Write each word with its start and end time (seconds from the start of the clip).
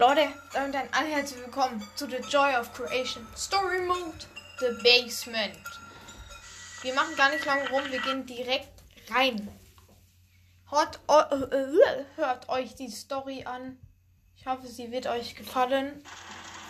Leute, 0.00 0.32
damit 0.54 0.76
ein 0.92 1.06
herzlich 1.08 1.40
willkommen 1.40 1.86
zu 1.94 2.06
The 2.06 2.22
Joy 2.26 2.56
of 2.56 2.72
Creation 2.72 3.26
Story 3.36 3.82
Mode 3.82 4.16
The 4.58 4.68
Basement. 4.82 5.58
Wir 6.80 6.94
machen 6.94 7.14
gar 7.16 7.28
nicht 7.28 7.44
lange 7.44 7.68
rum, 7.68 7.82
wir 7.90 8.00
gehen 8.00 8.24
direkt 8.24 8.82
rein. 9.10 9.46
Hört, 10.70 11.00
äh, 11.06 12.04
hört 12.16 12.48
euch 12.48 12.74
die 12.76 12.88
Story 12.88 13.44
an. 13.44 13.78
Ich 14.38 14.46
hoffe, 14.46 14.68
sie 14.68 14.90
wird 14.90 15.06
euch 15.06 15.36
gefallen. 15.36 16.02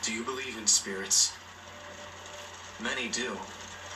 Do 0.04 0.10
you 0.10 0.24
believe 0.24 0.58
in 0.58 0.66
spirits? 0.66 1.32
Many 2.80 3.10
do. 3.10 3.38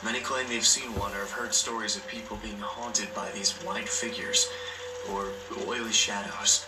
Many 0.01 0.21
claim 0.21 0.47
they've 0.47 0.65
seen 0.65 0.87
one 0.97 1.11
or 1.11 1.19
have 1.19 1.31
heard 1.33 1.53
stories 1.53 1.97
of 1.97 2.07
people 2.07 2.37
being 2.41 2.61
haunted 2.61 3.13
by 3.13 3.29
these 3.33 3.51
white 3.65 3.89
figures 3.89 4.47
or 5.11 5.25
oily 5.67 5.91
shadows. 5.91 6.65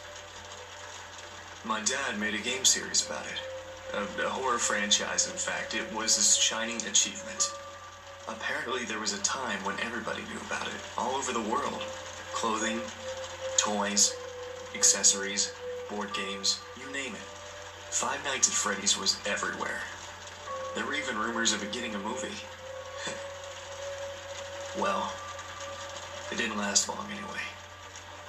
My 1.68 1.82
dad 1.82 2.18
made 2.18 2.34
a 2.34 2.38
game 2.38 2.64
series 2.64 3.06
about 3.06 3.26
it. 3.26 3.42
A, 3.94 4.26
a 4.26 4.30
horror 4.30 4.58
franchise, 4.58 5.30
in 5.30 5.36
fact. 5.36 5.76
It 5.76 5.84
was 5.94 6.16
his 6.16 6.38
shining 6.38 6.78
achievement. 6.88 7.52
Apparently, 8.26 8.86
there 8.86 9.02
was 9.02 9.12
a 9.12 9.22
time 9.22 9.62
when 9.66 9.76
everybody 9.82 10.22
knew 10.32 10.40
about 10.46 10.68
it, 10.68 10.80
all 10.98 11.16
over 11.16 11.34
the 11.34 11.42
world. 11.42 11.84
Clothing, 12.32 12.80
toys, 13.58 14.16
accessories, 14.76 15.54
board 15.90 16.14
games, 16.14 16.62
you 16.80 16.90
name 16.94 17.14
it. 17.14 17.28
Five 17.92 18.24
Nights 18.24 18.48
at 18.48 18.54
Freddy's 18.54 18.98
was 18.98 19.18
everywhere. 19.26 19.82
There 20.74 20.86
were 20.86 20.96
even 20.96 21.18
rumors 21.18 21.52
of 21.52 21.62
it 21.64 21.74
getting 21.74 21.96
a 21.96 22.00
movie. 22.00 22.48
well, 24.82 25.12
it 26.32 26.38
didn't 26.38 26.58
last 26.58 26.88
long 26.88 27.08
anyway. 27.12 27.44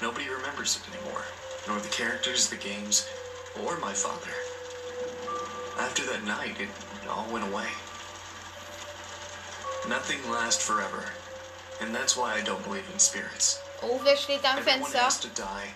Nobody 0.03 0.29
remembers 0.29 0.77
it 0.77 0.93
anymore, 0.93 1.23
nor 1.69 1.79
the 1.79 1.89
characters, 1.89 2.48
the 2.48 2.57
games, 2.57 3.09
or 3.65 3.79
my 3.79 3.93
father. 3.93 4.34
After 5.79 6.05
that 6.06 6.25
night, 6.25 6.61
it 6.61 6.69
all 7.09 7.27
went 7.33 7.47
away. 7.51 7.69
Nothing 9.89 10.31
lasts 10.31 10.64
forever, 10.64 11.05
and 11.81 11.95
that's 11.95 12.17
why 12.17 12.34
I 12.34 12.42
don't 12.42 12.62
believe 12.64 12.89
in 12.92 12.98
spirits. 12.98 13.62
Oh, 13.83 13.98
steht 14.17 14.42
da 14.42 14.53
am 14.53 14.58
Everyone 14.58 14.92
has 14.92 15.20
to 15.20 15.28
die. 15.28 15.69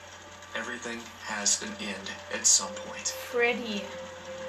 Everything 0.54 1.00
has 1.24 1.62
an 1.62 1.72
end 1.80 2.10
at 2.34 2.44
some 2.44 2.72
point, 2.86 3.08
Freddy. 3.08 3.82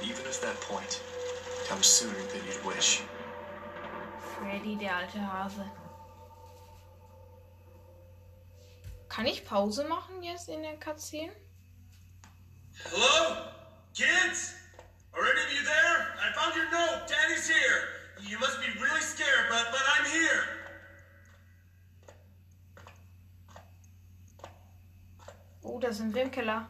even 0.03 0.26
if 0.26 0.42
that 0.42 0.59
point 0.61 1.02
comes 1.70 1.86
sooner 1.86 2.20
than 2.31 2.42
you'd 2.45 2.66
wish. 2.66 3.02
Freddy, 4.20 4.76
der 4.76 4.95
alte 4.95 5.20
Hase. 5.20 5.66
Kann 9.08 9.28
ich 9.28 9.45
Pause 9.45 9.86
machen 9.88 10.23
jetzt 10.23 10.50
in 10.50 10.64
der 10.64 10.78
Cutscene? 10.78 11.31
Hello? 12.82 13.46
Kids? 13.94 14.56
Are 15.14 15.22
any 15.22 15.42
of 15.46 15.52
you 15.54 15.64
there? 15.64 15.98
I 16.20 16.34
found 16.34 16.56
your 16.56 16.70
note. 16.72 17.08
Daddy's 17.08 17.48
here. 17.48 17.78
You 18.22 18.40
must 18.40 18.60
be 18.60 18.68
really 18.82 19.02
scared, 19.02 19.46
but 19.50 19.66
but 19.72 19.82
I'm 19.96 20.06
here. 20.10 20.44
Oh, 25.64 25.80
da 25.80 25.92
sind 25.92 26.14
wir 26.14 26.24
im 26.24 26.32
Keller. 26.32 26.68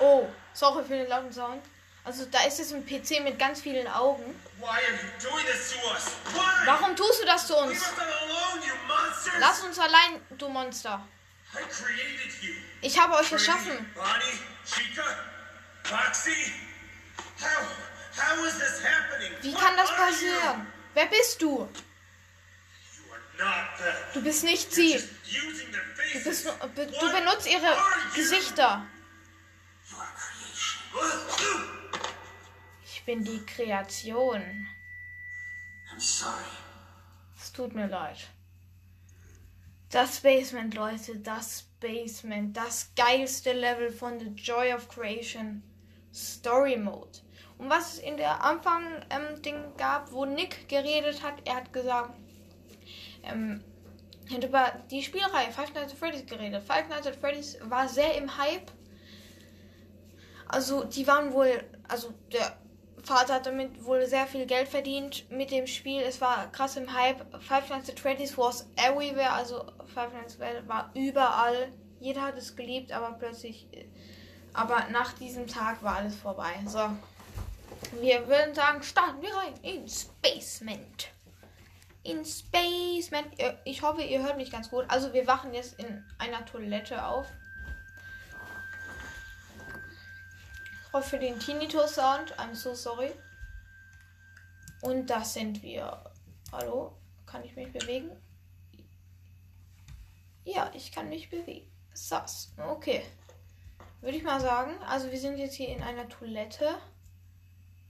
Oh, 0.00 0.26
sorry 0.52 0.84
für 0.84 0.96
den 0.96 1.08
lauten 1.08 1.32
Sound. 1.32 1.62
Also 2.04 2.26
da 2.26 2.42
ist 2.44 2.58
jetzt 2.58 2.74
ein 2.74 2.84
PC 2.84 3.20
mit 3.22 3.38
ganz 3.38 3.60
vielen 3.60 3.86
Augen. 3.86 4.24
Why 4.58 4.66
are 4.66 4.80
you 4.80 5.30
doing 5.30 5.44
this 5.46 5.72
to 5.72 5.78
us? 5.90 6.16
Why? 6.34 6.66
Warum 6.66 6.96
tust 6.96 7.22
du 7.22 7.26
das 7.26 7.46
zu 7.46 7.54
Leave 7.54 7.68
uns? 7.68 7.78
us 7.80 7.98
alone, 7.98 8.62
you 8.66 8.74
monsters! 8.86 9.34
Lass 9.40 9.62
uns 9.62 9.78
allein, 9.78 10.20
du 10.36 10.48
Monster. 10.48 11.00
Ich 12.80 12.98
habe 12.98 13.14
euch 13.14 13.32
erschaffen. 13.32 13.86
Wie 19.42 19.54
kann 19.54 19.76
das 19.76 19.90
passieren? 19.94 20.66
Wer 20.94 21.06
bist 21.06 21.42
du? 21.42 21.68
Du 24.12 24.22
bist 24.22 24.44
nicht 24.44 24.72
sie. 24.72 25.02
Du, 26.12 26.24
bist 26.24 26.46
du 26.46 27.12
benutzt 27.12 27.46
ihre? 27.48 27.76
Gesichter. 28.14 28.86
Ich 32.84 33.04
bin 33.04 33.24
die 33.24 33.44
Kreation. 33.44 34.68
Es 37.36 37.52
tut 37.52 37.74
mir 37.74 37.88
leid. 37.88 38.18
Das 39.94 40.18
Basement, 40.18 40.74
Leute, 40.74 41.20
das 41.20 41.68
Basement, 41.78 42.56
das 42.56 42.90
geilste 42.96 43.52
Level 43.52 43.92
von 43.92 44.18
The 44.18 44.26
Joy 44.34 44.72
of 44.72 44.88
Creation 44.88 45.62
Story 46.12 46.76
Mode. 46.76 47.20
Und 47.58 47.70
was 47.70 47.92
es 47.92 47.98
in 48.00 48.16
der 48.16 48.42
Anfang 48.42 48.82
ähm, 49.08 49.40
gab, 49.76 50.10
wo 50.10 50.24
Nick 50.24 50.68
geredet 50.68 51.22
hat, 51.22 51.34
er 51.44 51.54
hat 51.54 51.72
gesagt, 51.72 52.10
ähm, 53.22 53.62
er 54.28 54.36
hat 54.36 54.44
über 54.44 54.72
die 54.90 55.00
Spielreihe 55.00 55.52
Five 55.52 55.72
Nights 55.74 55.92
at 55.92 55.98
Freddy's 56.00 56.26
geredet. 56.26 56.64
Five 56.64 56.88
Nights 56.88 57.06
at 57.06 57.14
Freddy's 57.14 57.56
war 57.62 57.88
sehr 57.88 58.16
im 58.16 58.36
Hype. 58.36 58.72
Also 60.48 60.82
die 60.82 61.06
waren 61.06 61.32
wohl, 61.32 61.62
also 61.86 62.12
der 62.32 62.58
Vater 63.04 63.34
hat 63.34 63.46
damit 63.46 63.84
wohl 63.84 64.06
sehr 64.06 64.26
viel 64.26 64.46
Geld 64.46 64.68
verdient 64.68 65.30
mit 65.30 65.50
dem 65.50 65.66
Spiel. 65.66 66.00
Es 66.00 66.20
war 66.20 66.50
krass 66.52 66.76
im 66.76 66.92
Hype. 66.92 67.20
Five 67.42 67.68
Nights 67.68 67.90
at 67.90 68.00
Freddy's 68.00 68.36
was 68.38 68.66
everywhere. 68.76 69.30
Also 69.30 69.66
Five 69.94 70.12
Nights 70.12 70.38
war 70.38 70.90
überall. 70.94 71.68
Jeder 72.00 72.22
hat 72.22 72.38
es 72.38 72.56
geliebt, 72.56 72.92
aber 72.92 73.12
plötzlich. 73.12 73.68
Aber 74.54 74.86
nach 74.90 75.12
diesem 75.14 75.46
Tag 75.46 75.82
war 75.82 75.96
alles 75.96 76.14
vorbei. 76.14 76.52
So. 76.66 76.90
Wir 78.00 78.26
würden 78.26 78.54
sagen, 78.54 78.82
starten 78.82 79.20
wir 79.20 79.34
rein 79.34 79.54
ins 79.62 80.06
Basement. 80.22 81.08
Ins 82.02 82.42
Basement. 82.42 83.38
Äh, 83.38 83.54
Ich 83.64 83.82
hoffe, 83.82 84.02
ihr 84.02 84.22
hört 84.22 84.36
mich 84.36 84.50
ganz 84.50 84.70
gut. 84.70 84.84
Also 84.88 85.12
wir 85.12 85.26
wachen 85.26 85.52
jetzt 85.52 85.78
in 85.78 86.04
einer 86.18 86.44
Toilette 86.46 87.04
auf. 87.04 87.26
Für 91.02 91.18
den 91.18 91.38
Tinnitus-Sound. 91.40 92.38
I'm 92.38 92.54
so 92.54 92.74
sorry. 92.74 93.10
Und 94.80 95.08
das 95.10 95.34
sind 95.34 95.62
wir. 95.62 96.04
Hallo? 96.52 96.96
Kann 97.26 97.44
ich 97.44 97.56
mich 97.56 97.72
bewegen? 97.72 98.10
Ja, 100.44 100.70
ich 100.72 100.92
kann 100.92 101.08
mich 101.08 101.28
bewegen. 101.30 101.68
Sass. 101.94 102.52
Okay. 102.58 103.02
Würde 104.02 104.16
ich 104.16 104.22
mal 104.22 104.40
sagen. 104.40 104.78
Also 104.86 105.10
wir 105.10 105.18
sind 105.18 105.38
jetzt 105.38 105.54
hier 105.54 105.68
in 105.68 105.82
einer 105.82 106.08
Toilette. 106.08 106.76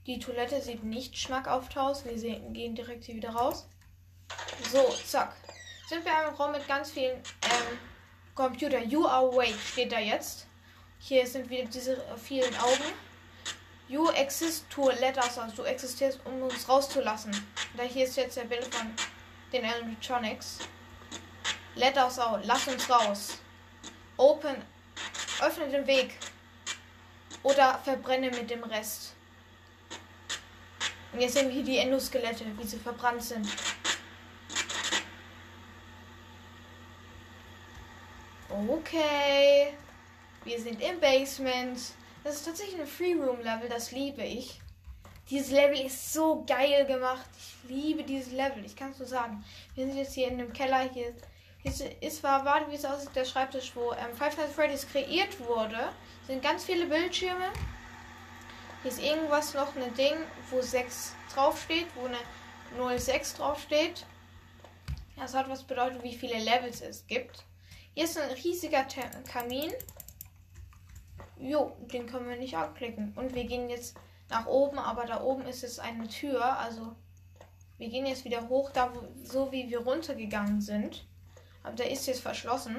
Die 0.07 0.19
Toilette 0.19 0.61
sieht 0.61 0.83
nicht 0.83 1.17
schmackhaft 1.17 1.77
aus. 1.77 2.05
Wir 2.05 2.17
sehen, 2.17 2.53
gehen 2.53 2.75
direkt 2.75 3.03
hier 3.03 3.15
wieder 3.15 3.31
raus. 3.31 3.67
So, 4.71 4.83
zack. 5.05 5.35
Sind 5.87 6.03
wir 6.03 6.11
in 6.11 6.17
einem 6.17 6.35
Raum 6.35 6.53
mit 6.53 6.67
ganz 6.67 6.91
vielen 6.91 7.17
ähm, 7.17 7.77
Computer. 8.33 8.81
You 8.81 9.05
are 9.05 9.27
awake 9.27 9.57
steht 9.57 9.91
da 9.91 9.99
jetzt. 9.99 10.47
Hier 11.07 11.27
sind 11.27 11.51
wieder 11.51 11.65
diese 11.65 12.03
vielen 12.17 12.55
Augen. 12.57 12.83
You 13.87 14.09
exist 14.09 14.67
to 14.71 14.89
let 14.89 15.15
us 15.17 15.37
out. 15.37 15.55
Du 15.55 15.61
existierst, 15.61 16.19
um 16.25 16.41
uns 16.41 16.67
rauszulassen. 16.67 17.31
Da 17.77 17.83
hier 17.83 18.05
ist 18.05 18.17
jetzt 18.17 18.37
der 18.37 18.45
Bild 18.45 18.65
von 18.73 18.91
den 19.53 19.65
Animatronics. 19.65 20.57
Let 21.75 21.95
us 21.97 22.17
out. 22.17 22.43
Lass 22.45 22.67
uns 22.67 22.89
raus. 22.89 23.37
Open. 24.17 24.55
Öffne 25.43 25.69
den 25.69 25.85
Weg. 25.85 26.17
Oder 27.43 27.79
verbrenne 27.83 28.31
mit 28.31 28.49
dem 28.49 28.63
Rest. 28.63 29.13
Und 31.13 31.21
jetzt 31.21 31.35
sehen 31.35 31.49
wir 31.49 31.53
hier 31.53 31.63
die 31.63 31.77
Endoskelette, 31.77 32.45
wie 32.57 32.65
sie 32.65 32.79
verbrannt 32.79 33.23
sind. 33.23 33.47
Okay. 38.49 39.75
Wir 40.45 40.61
sind 40.61 40.79
im 40.79 40.99
Basement. 40.99 41.79
Das 42.23 42.35
ist 42.35 42.45
tatsächlich 42.45 42.79
ein 42.79 42.85
Free-Room-Level, 42.85 43.67
das 43.67 43.91
liebe 43.91 44.23
ich. 44.23 44.61
Dieses 45.27 45.49
Level 45.49 45.79
ist 45.79 46.13
so 46.13 46.45
geil 46.45 46.85
gemacht. 46.85 47.27
Ich 47.35 47.69
liebe 47.69 48.03
dieses 48.03 48.31
Level, 48.31 48.63
ich 48.63 48.75
kann 48.75 48.91
es 48.91 48.99
nur 48.99 49.07
sagen. 49.07 49.43
Wir 49.73 49.87
sind 49.87 49.97
jetzt 49.97 50.13
hier 50.13 50.27
in 50.27 50.37
dem 50.37 50.53
Keller. 50.53 50.87
Hier, 50.93 51.15
hier 51.63 52.01
ist, 52.01 52.21
war, 52.21 52.45
warte, 52.45 52.69
wie 52.69 52.75
es 52.75 52.85
aussieht, 52.85 53.15
der 53.15 53.25
Schreibtisch, 53.25 53.75
wo 53.75 53.91
ähm, 53.93 54.15
Five 54.15 54.37
Nights 54.37 54.51
at 54.51 54.55
Freddy's 54.55 54.87
kreiert 54.87 55.39
wurde. 55.39 55.89
Sind 56.27 56.43
ganz 56.43 56.63
viele 56.63 56.85
Bildschirme. 56.85 57.51
Hier 58.83 58.91
ist 58.91 59.01
irgendwas 59.01 59.55
noch 59.55 59.75
ein 59.75 59.95
Ding, 59.95 60.15
wo 60.51 60.61
6 60.61 61.15
draufsteht, 61.33 61.87
wo 61.95 62.05
eine 62.05 62.99
06 62.99 63.33
draufsteht. 63.33 64.05
Das 65.17 65.33
hat 65.33 65.49
was 65.49 65.63
bedeutet, 65.63 66.03
wie 66.03 66.15
viele 66.15 66.37
Levels 66.37 66.81
es 66.81 67.07
gibt. 67.07 67.45
Hier 67.95 68.03
ist 68.03 68.15
ein 68.19 68.29
riesiger 68.29 68.85
Kamin. 69.31 69.71
Jo, 71.37 71.75
den 71.91 72.07
können 72.07 72.29
wir 72.29 72.37
nicht 72.37 72.55
anklicken. 72.55 73.13
Und 73.15 73.35
wir 73.35 73.45
gehen 73.45 73.69
jetzt 73.69 73.97
nach 74.29 74.45
oben, 74.45 74.79
aber 74.79 75.05
da 75.05 75.21
oben 75.21 75.45
ist 75.45 75.63
es 75.63 75.79
eine 75.79 76.07
Tür. 76.07 76.57
Also 76.57 76.95
wir 77.77 77.89
gehen 77.89 78.05
jetzt 78.05 78.25
wieder 78.25 78.47
hoch, 78.47 78.71
da 78.71 78.93
wo, 78.93 79.07
so 79.23 79.51
wie 79.51 79.69
wir 79.69 79.79
runtergegangen 79.79 80.61
sind. 80.61 81.05
Aber 81.63 81.75
der 81.75 81.91
ist 81.91 82.05
jetzt 82.07 82.21
verschlossen. 82.21 82.77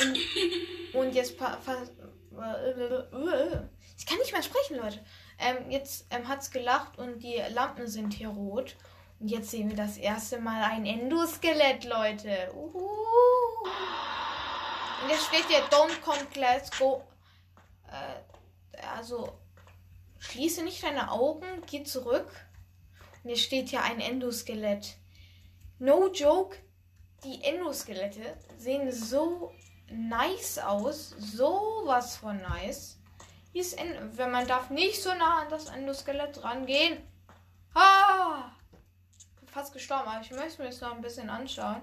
Und, 0.00 0.18
und 0.94 1.14
jetzt 1.14 1.32
Ich 1.32 1.38
kann 4.06 4.18
nicht 4.18 4.32
mehr 4.32 4.42
sprechen, 4.42 4.76
Leute. 4.76 5.00
Ähm, 5.38 5.70
jetzt 5.70 6.06
ähm, 6.10 6.28
hat 6.28 6.40
es 6.42 6.50
gelacht 6.50 6.98
und 6.98 7.22
die 7.22 7.40
Lampen 7.50 7.86
sind 7.86 8.12
hier 8.12 8.28
rot. 8.28 8.76
Und 9.20 9.28
jetzt 9.28 9.50
sehen 9.50 9.68
wir 9.68 9.76
das 9.76 9.96
erste 9.96 10.40
Mal 10.40 10.62
ein 10.62 10.86
Endoskelett, 10.86 11.84
Leute. 11.84 12.52
Uhu. 12.54 12.88
Und 15.02 15.08
jetzt 15.08 15.26
steht 15.26 15.46
hier, 15.46 15.64
don't 15.70 16.00
come, 16.02 16.26
let's 16.34 16.70
go. 16.78 17.02
Äh, 17.88 18.82
also, 18.86 19.32
schließe 20.18 20.62
nicht 20.62 20.82
deine 20.82 21.10
Augen, 21.10 21.46
geh 21.66 21.84
zurück. 21.84 22.30
Und 23.22 23.30
jetzt 23.30 23.42
steht 23.42 23.68
hier 23.68 23.82
ein 23.82 24.00
Endoskelett. 24.00 24.96
No 25.78 26.08
joke, 26.08 26.56
die 27.24 27.42
Endoskelette 27.42 28.36
sehen 28.56 28.92
so 28.92 29.52
nice 29.90 30.58
aus. 30.58 31.14
Sowas 31.18 32.16
von 32.16 32.40
nice. 32.42 32.98
Hier 33.52 33.62
ist 33.62 33.78
End 33.78 34.16
wenn 34.16 34.30
man 34.30 34.46
darf 34.46 34.70
nicht 34.70 35.02
so 35.02 35.12
nah 35.14 35.42
an 35.42 35.50
das 35.50 35.66
Endoskelett 35.66 36.42
rangehen. 36.42 36.98
Ah! 37.74 38.52
Fast 39.46 39.72
gestorben, 39.72 40.08
aber 40.08 40.20
ich 40.20 40.30
möchte 40.30 40.62
mir 40.62 40.68
das 40.68 40.80
noch 40.80 40.94
ein 40.94 41.00
bisschen 41.00 41.28
anschauen. 41.28 41.82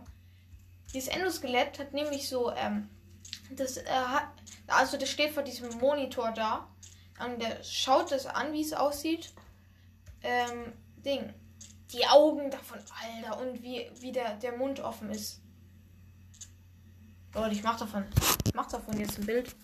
Dieses 0.94 1.10
Endoskelett 1.10 1.80
hat 1.80 1.92
nämlich 1.94 2.30
so, 2.30 2.52
ähm, 2.52 2.90
das 3.52 3.78
äh, 3.78 3.84
also 4.68 4.98
das 4.98 5.10
steht 5.10 5.32
vor 5.32 5.44
diesem 5.44 5.78
Monitor 5.80 6.32
da. 6.32 6.68
Und 7.26 7.42
der 7.42 7.64
schaut 7.64 8.12
es 8.12 8.26
an, 8.26 8.54
wie 8.54 8.62
es 8.62 8.74
aussieht. 8.74 9.34
Ähm, 10.22 10.74
Ding. 10.98 11.34
Die 11.94 12.06
Augen 12.06 12.52
davon, 12.52 12.80
Alter, 13.02 13.40
und 13.40 13.64
wie, 13.64 13.90
wie 14.00 14.12
der, 14.12 14.36
der 14.36 14.58
Mund 14.58 14.82
offen 14.82 15.10
ist. 15.10 15.42
Leute, 17.34 17.56
ich 17.56 17.64
mach 17.64 17.80
davon. 17.80 18.06
Ich 18.46 18.54
mach 18.54 18.68
davon 18.68 19.00
jetzt 19.00 19.18
ein 19.18 19.26
Bild. 19.26 19.56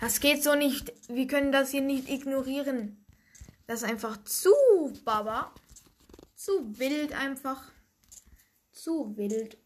Das 0.00 0.20
geht 0.20 0.42
so 0.42 0.54
nicht. 0.54 0.92
Wir 1.08 1.26
können 1.26 1.50
das 1.50 1.70
hier 1.70 1.80
nicht 1.80 2.08
ignorieren. 2.08 3.04
Das 3.66 3.82
ist 3.82 3.88
einfach 3.88 4.22
zu 4.24 4.52
baba. 5.04 5.52
Zu 6.36 6.78
wild 6.78 7.12
einfach. 7.12 7.72
Zu 8.70 9.16
wild. 9.16 9.58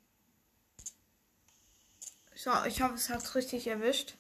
So, 2.49 2.65
ich 2.65 2.81
hoffe, 2.81 2.95
es 2.95 3.11
hat 3.11 3.35
richtig 3.35 3.67
erwischt. 3.67 4.15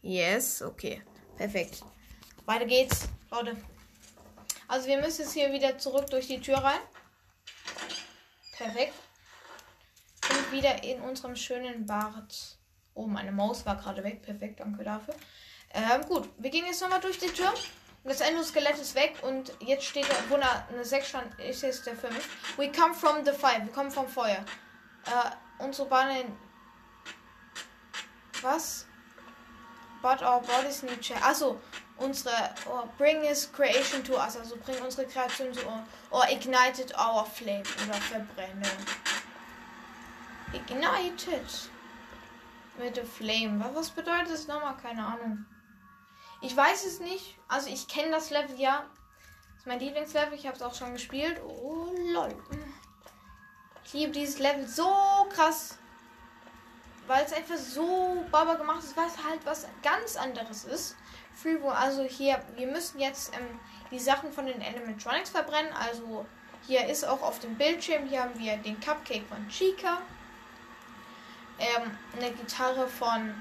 Yes, 0.00 0.60
okay. 0.60 1.04
Perfekt. 1.36 1.84
Weiter 2.46 2.64
geht's, 2.64 3.08
Leute. 3.30 3.56
Also 4.66 4.88
wir 4.88 4.98
müssen 4.98 5.22
jetzt 5.22 5.34
hier 5.34 5.52
wieder 5.52 5.78
zurück 5.78 6.10
durch 6.10 6.26
die 6.26 6.40
Tür 6.40 6.56
rein. 6.56 6.80
Perfekt. 8.56 8.94
Und 10.28 10.50
wieder 10.50 10.82
in 10.82 11.00
unserem 11.00 11.36
schönen 11.36 11.86
Bad. 11.86 12.58
Oh, 12.94 13.06
meine 13.06 13.30
Maus 13.30 13.64
war 13.64 13.76
gerade 13.76 14.02
weg. 14.02 14.20
Perfekt, 14.22 14.58
danke 14.58 14.82
dafür. 14.82 15.14
Ähm, 15.70 16.04
gut, 16.08 16.28
wir 16.38 16.50
gehen 16.50 16.66
jetzt 16.66 16.82
nochmal 16.82 17.00
durch 17.00 17.20
die 17.20 17.28
Tür. 17.28 17.54
Das 18.02 18.20
Endoskelett 18.20 18.78
ist 18.78 18.96
weg 18.96 19.14
und 19.22 19.52
jetzt 19.60 19.84
steht 19.84 20.10
da, 20.10 20.14
wo 20.28 20.34
eine, 20.34 20.68
eine 20.70 20.84
6 20.84 21.08
stand, 21.08 21.38
ist 21.38 21.62
jetzt 21.62 21.86
der 21.86 21.94
5. 21.94 22.58
We 22.58 22.72
come 22.72 22.94
from 22.94 23.24
the 23.24 23.30
fire. 23.30 23.64
Wir 23.64 23.72
kommen 23.72 23.92
vom 23.92 24.08
Feuer. 24.08 24.44
Äh, 25.06 25.62
unsere 25.62 25.88
Bahnen. 25.88 26.47
Was? 28.42 28.86
But 30.00 30.22
our 30.22 30.40
bodies 30.40 30.82
need 30.82 31.00
change. 31.00 31.20
Achso, 31.22 31.56
unsere. 31.98 32.54
Oh, 32.66 32.88
bring 32.98 33.22
his 33.22 33.46
creation 33.46 34.02
to 34.04 34.14
us. 34.16 34.36
Also 34.36 34.56
bring 34.56 34.80
unsere 34.82 35.06
Kreation 35.06 35.52
zu 35.52 35.66
uns. 35.66 35.88
Or 36.10 36.22
ignited 36.28 36.92
our 36.96 37.24
flame. 37.24 37.64
Oder 37.84 38.00
verbrennen. 38.00 38.86
Ignited. 40.52 41.70
Mit 42.78 42.96
der 42.96 43.04
Flame. 43.04 43.64
Was 43.74 43.90
bedeutet 43.90 44.30
das 44.30 44.46
nochmal? 44.46 44.76
Keine 44.76 45.04
Ahnung. 45.04 45.44
Ich 46.40 46.56
weiß 46.56 46.84
es 46.86 47.00
nicht. 47.00 47.36
Also 47.48 47.68
ich 47.68 47.88
kenne 47.88 48.12
das 48.12 48.30
Level 48.30 48.58
ja. 48.58 48.84
Das 49.54 49.62
ist 49.62 49.66
mein 49.66 49.80
Lieblingslevel. 49.80 50.34
Ich 50.34 50.46
habe 50.46 50.56
es 50.56 50.62
auch 50.62 50.74
schon 50.74 50.92
gespielt. 50.92 51.40
Oh 51.44 51.92
lol. 52.12 52.34
Ich 53.84 53.94
liebe 53.94 54.12
dieses 54.12 54.38
Level 54.38 54.68
so 54.68 55.26
krass. 55.30 55.78
Weil 57.08 57.24
es 57.24 57.32
einfach 57.32 57.56
so 57.56 58.24
baba 58.30 58.54
gemacht 58.54 58.84
ist, 58.84 58.90
es 58.90 59.24
halt 59.24 59.44
was 59.44 59.66
ganz 59.82 60.16
anderes 60.16 60.64
ist. 60.64 60.94
Freewo, 61.34 61.70
also 61.70 62.02
hier, 62.02 62.42
wir 62.54 62.66
müssen 62.66 63.00
jetzt 63.00 63.34
ähm, 63.34 63.58
die 63.90 63.98
Sachen 63.98 64.30
von 64.30 64.44
den 64.44 64.62
Animatronics 64.62 65.30
verbrennen. 65.30 65.72
Also 65.72 66.26
hier 66.66 66.86
ist 66.86 67.04
auch 67.04 67.22
auf 67.22 67.38
dem 67.38 67.56
Bildschirm, 67.56 68.06
hier 68.06 68.24
haben 68.24 68.38
wir 68.38 68.58
den 68.58 68.78
Cupcake 68.78 69.24
von 69.26 69.48
Chica. 69.48 70.02
Ähm, 71.58 71.96
eine 72.14 72.30
Gitarre 72.32 72.86
von 72.86 73.34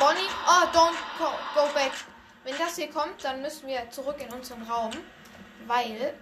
Bonnie. 0.00 0.28
Oh, 0.46 0.66
don't 0.76 0.96
go, 1.16 1.30
go 1.54 1.72
back. 1.74 1.92
Wenn 2.42 2.58
das 2.58 2.74
hier 2.74 2.90
kommt, 2.90 3.22
dann 3.22 3.40
müssen 3.40 3.68
wir 3.68 3.88
zurück 3.90 4.16
in 4.20 4.32
unseren 4.34 4.62
Raum, 4.62 4.90
weil 5.68 6.12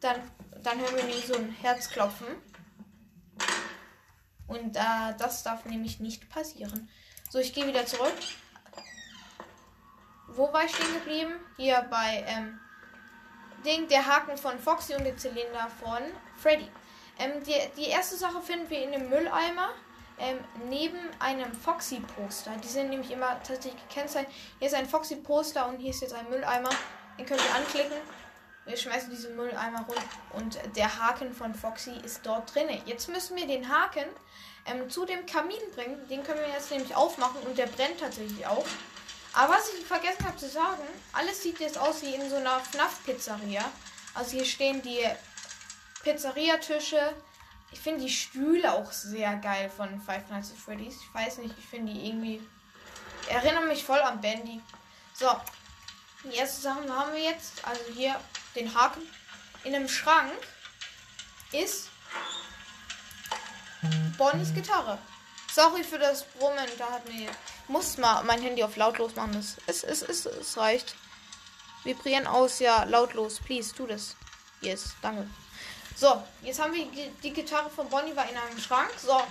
dann, 0.00 0.16
dann 0.64 0.80
hören 0.80 0.96
wir 0.96 1.04
nämlich 1.04 1.26
so 1.26 1.34
ein 1.34 1.50
Herzklopfen. 1.50 2.26
Und 4.52 4.76
äh, 4.76 5.14
das 5.18 5.42
darf 5.42 5.64
nämlich 5.64 5.98
nicht 5.98 6.28
passieren. 6.28 6.88
So, 7.30 7.38
ich 7.38 7.54
gehe 7.54 7.66
wieder 7.66 7.86
zurück. 7.86 8.12
Wo 10.28 10.52
war 10.52 10.64
ich 10.64 10.74
stehen 10.74 10.92
geblieben? 10.92 11.32
Hier 11.56 11.86
bei 11.90 12.22
ähm, 12.26 12.60
Ding, 13.64 13.88
der 13.88 14.06
Haken 14.06 14.36
von 14.36 14.58
Foxy 14.58 14.94
und 14.94 15.04
der 15.04 15.16
Zylinder 15.16 15.68
von 15.82 16.02
Freddy. 16.36 16.68
Ähm, 17.18 17.42
die, 17.44 17.54
die 17.78 17.88
erste 17.88 18.16
Sache 18.16 18.42
finden 18.42 18.68
wir 18.68 18.84
in 18.84 18.92
dem 18.92 19.08
Mülleimer. 19.08 19.70
Ähm, 20.18 20.38
neben 20.68 20.98
einem 21.18 21.52
Foxy-Poster. 21.54 22.52
Die 22.62 22.68
sind 22.68 22.90
nämlich 22.90 23.10
immer 23.10 23.42
tatsächlich 23.42 23.88
gekennzeichnet. 23.88 24.32
Hier 24.58 24.68
ist 24.68 24.74
ein 24.74 24.86
Foxy-Poster 24.86 25.66
und 25.66 25.78
hier 25.78 25.90
ist 25.90 26.02
jetzt 26.02 26.12
ein 26.12 26.28
Mülleimer. 26.28 26.68
Den 27.18 27.24
könnt 27.24 27.40
ihr 27.40 27.54
anklicken. 27.54 27.96
Wir 28.64 28.76
schmeißen 28.76 29.10
diesen 29.10 29.36
Mülleimer 29.36 29.80
runter 29.80 30.02
und 30.30 30.58
der 30.76 30.98
Haken 30.98 31.34
von 31.34 31.54
Foxy 31.54 31.92
ist 32.04 32.20
dort 32.24 32.54
drin. 32.54 32.68
Jetzt 32.86 33.08
müssen 33.08 33.36
wir 33.36 33.46
den 33.46 33.68
Haken 33.68 34.04
ähm, 34.66 34.88
zu 34.88 35.04
dem 35.04 35.26
Kamin 35.26 35.60
bringen. 35.74 36.06
Den 36.08 36.22
können 36.22 36.40
wir 36.40 36.48
jetzt 36.48 36.70
nämlich 36.70 36.94
aufmachen 36.94 37.42
und 37.42 37.58
der 37.58 37.66
brennt 37.66 37.98
tatsächlich 37.98 38.46
auch. 38.46 38.64
Aber 39.32 39.54
was 39.54 39.72
ich 39.74 39.84
vergessen 39.84 40.24
habe 40.26 40.36
zu 40.36 40.48
sagen, 40.48 40.82
alles 41.12 41.42
sieht 41.42 41.58
jetzt 41.58 41.78
aus 41.78 42.02
wie 42.02 42.14
in 42.14 42.28
so 42.30 42.36
einer 42.36 42.60
FNAF-Pizzeria. 42.60 43.64
Also 44.14 44.32
hier 44.32 44.44
stehen 44.44 44.80
die 44.82 45.04
Pizzeriatische. 46.04 47.14
Ich 47.72 47.80
finde 47.80 48.04
die 48.04 48.10
Stühle 48.10 48.72
auch 48.72 48.92
sehr 48.92 49.34
geil 49.36 49.70
von 49.74 50.00
Five 50.02 50.28
Nights 50.28 50.52
at 50.52 50.58
Freddy's. 50.58 50.96
Ich 51.00 51.14
weiß 51.14 51.38
nicht, 51.38 51.54
ich 51.58 51.66
finde 51.66 51.92
die 51.92 52.06
irgendwie. 52.06 52.40
Erinnern 53.28 53.68
mich 53.68 53.82
voll 53.82 54.00
an 54.00 54.20
Bandy. 54.20 54.60
So. 55.14 55.28
Die 56.24 56.36
erste 56.36 56.60
Sache 56.60 56.88
haben 56.94 57.12
wir 57.12 57.22
jetzt. 57.22 57.66
Also 57.66 57.80
hier 57.94 58.14
den 58.54 58.74
Haken. 58.74 59.02
In 59.64 59.74
einem 59.74 59.88
Schrank 59.88 60.32
ist 61.52 61.88
Bonnies 64.16 64.54
Gitarre. 64.54 64.98
Sorry 65.52 65.84
für 65.84 65.98
das 65.98 66.24
Brummen. 66.24 66.66
Da 66.78 66.90
hat 66.90 67.08
mir. 67.08 67.30
Muss 67.68 67.96
mal 67.98 68.22
mein 68.24 68.42
Handy 68.42 68.62
auf 68.62 68.76
lautlos 68.76 69.14
machen. 69.14 69.36
Es, 69.36 69.56
es, 69.66 69.84
es, 69.84 70.02
es, 70.02 70.26
es 70.26 70.56
reicht. 70.56 70.94
Vibrieren 71.84 72.26
aus, 72.26 72.58
ja, 72.58 72.84
lautlos. 72.84 73.40
Please, 73.40 73.74
tu 73.74 73.86
das. 73.86 74.16
Yes, 74.60 74.94
danke. 75.02 75.28
So, 75.96 76.22
jetzt 76.42 76.60
haben 76.60 76.72
wir 76.72 76.86
die, 77.22 77.30
Gitarre 77.32 77.70
von 77.70 77.88
Bonnie 77.88 78.14
war 78.16 78.28
in 78.28 78.36
einem 78.36 78.58
Schrank. 78.58 78.90
So. 78.98 79.22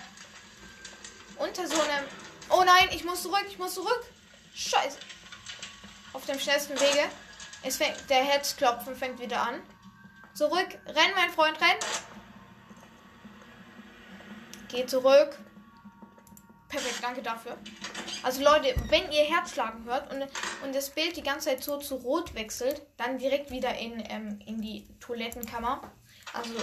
Unter 1.38 1.68
so 1.68 1.82
einem. 1.82 2.06
Oh 2.50 2.64
nein, 2.64 2.90
ich 2.92 3.04
muss 3.04 3.24
zurück, 3.24 3.46
ich 3.50 3.58
muss 3.58 3.74
zurück. 3.74 4.04
Scheiße. 4.54 4.98
Auf 6.14 6.26
dem 6.26 6.40
schnellsten 6.40 6.80
Wege. 6.80 7.10
Es 7.64 7.78
fängt, 7.78 8.10
der 8.10 8.24
Herzklopfen 8.24 8.96
fängt 8.96 9.20
wieder 9.20 9.42
an. 9.42 9.62
Zurück. 10.34 10.68
Renn, 10.86 11.12
mein 11.16 11.30
Freund, 11.30 11.60
renn. 11.62 11.78
Geh 14.70 14.86
zurück. 14.86 15.38
Perfekt, 16.70 17.04
danke 17.04 17.22
dafür. 17.22 17.58
Also 18.24 18.42
Leute, 18.44 18.74
wenn 18.88 19.12
ihr 19.12 19.24
Herzschlagen 19.24 19.84
hört 19.84 20.12
und, 20.14 20.24
und 20.64 20.74
das 20.74 20.90
Bild 20.90 21.18
die 21.18 21.24
ganze 21.24 21.50
Zeit 21.50 21.64
so 21.64 21.78
zu 21.78 21.96
rot 21.96 22.34
wechselt, 22.34 22.82
dann 22.96 23.18
direkt 23.18 23.52
wieder 23.52 23.78
in, 23.78 24.02
ähm, 24.10 24.40
in 24.46 24.62
die 24.62 24.88
Toilettenkammer. 25.00 25.82
Also 26.34 26.54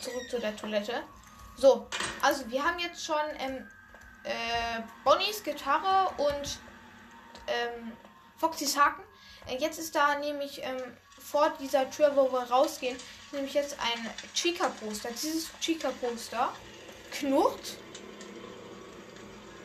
zurück 0.00 0.30
zu 0.30 0.40
der 0.40 0.56
Toilette. 0.56 1.02
So, 1.56 1.88
also 2.22 2.48
wir 2.50 2.64
haben 2.64 2.78
jetzt 2.78 3.04
schon 3.04 3.16
ähm, 3.38 3.68
äh, 4.24 4.80
Bonnies 5.04 5.42
Gitarre 5.42 6.10
und 6.16 6.58
ähm, 7.48 7.92
Foxys 8.38 8.78
Haken. 8.78 9.02
Äh, 9.46 9.56
jetzt 9.56 9.78
ist 9.78 9.94
da 9.94 10.18
nämlich 10.18 10.62
ähm, 10.62 10.82
vor 11.18 11.50
dieser 11.60 11.90
Tür, 11.90 12.14
wo 12.16 12.32
wir 12.32 12.42
rausgehen, 12.50 12.96
nämlich 13.32 13.54
jetzt 13.54 13.76
ein 13.80 14.10
Chica-Poster. 14.34 15.10
Dieses 15.10 15.48
Chica-Poster 15.60 16.52
knurrt. 17.12 17.76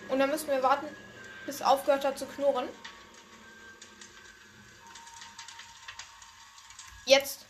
Und 0.09 0.19
dann 0.19 0.29
müssen 0.29 0.49
wir 0.49 0.61
warten, 0.61 0.87
bis 1.45 1.55
es 1.55 1.61
aufgehört 1.61 2.05
hat 2.05 2.19
zu 2.19 2.25
knurren. 2.25 2.69
Jetzt. 7.05 7.45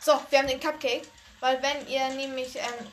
So, 0.00 0.20
wir 0.30 0.38
haben 0.38 0.48
den 0.48 0.60
Cupcake. 0.60 1.02
Weil 1.40 1.62
wenn 1.62 1.86
ihr 1.86 2.08
nämlich 2.10 2.56
ähm, 2.56 2.86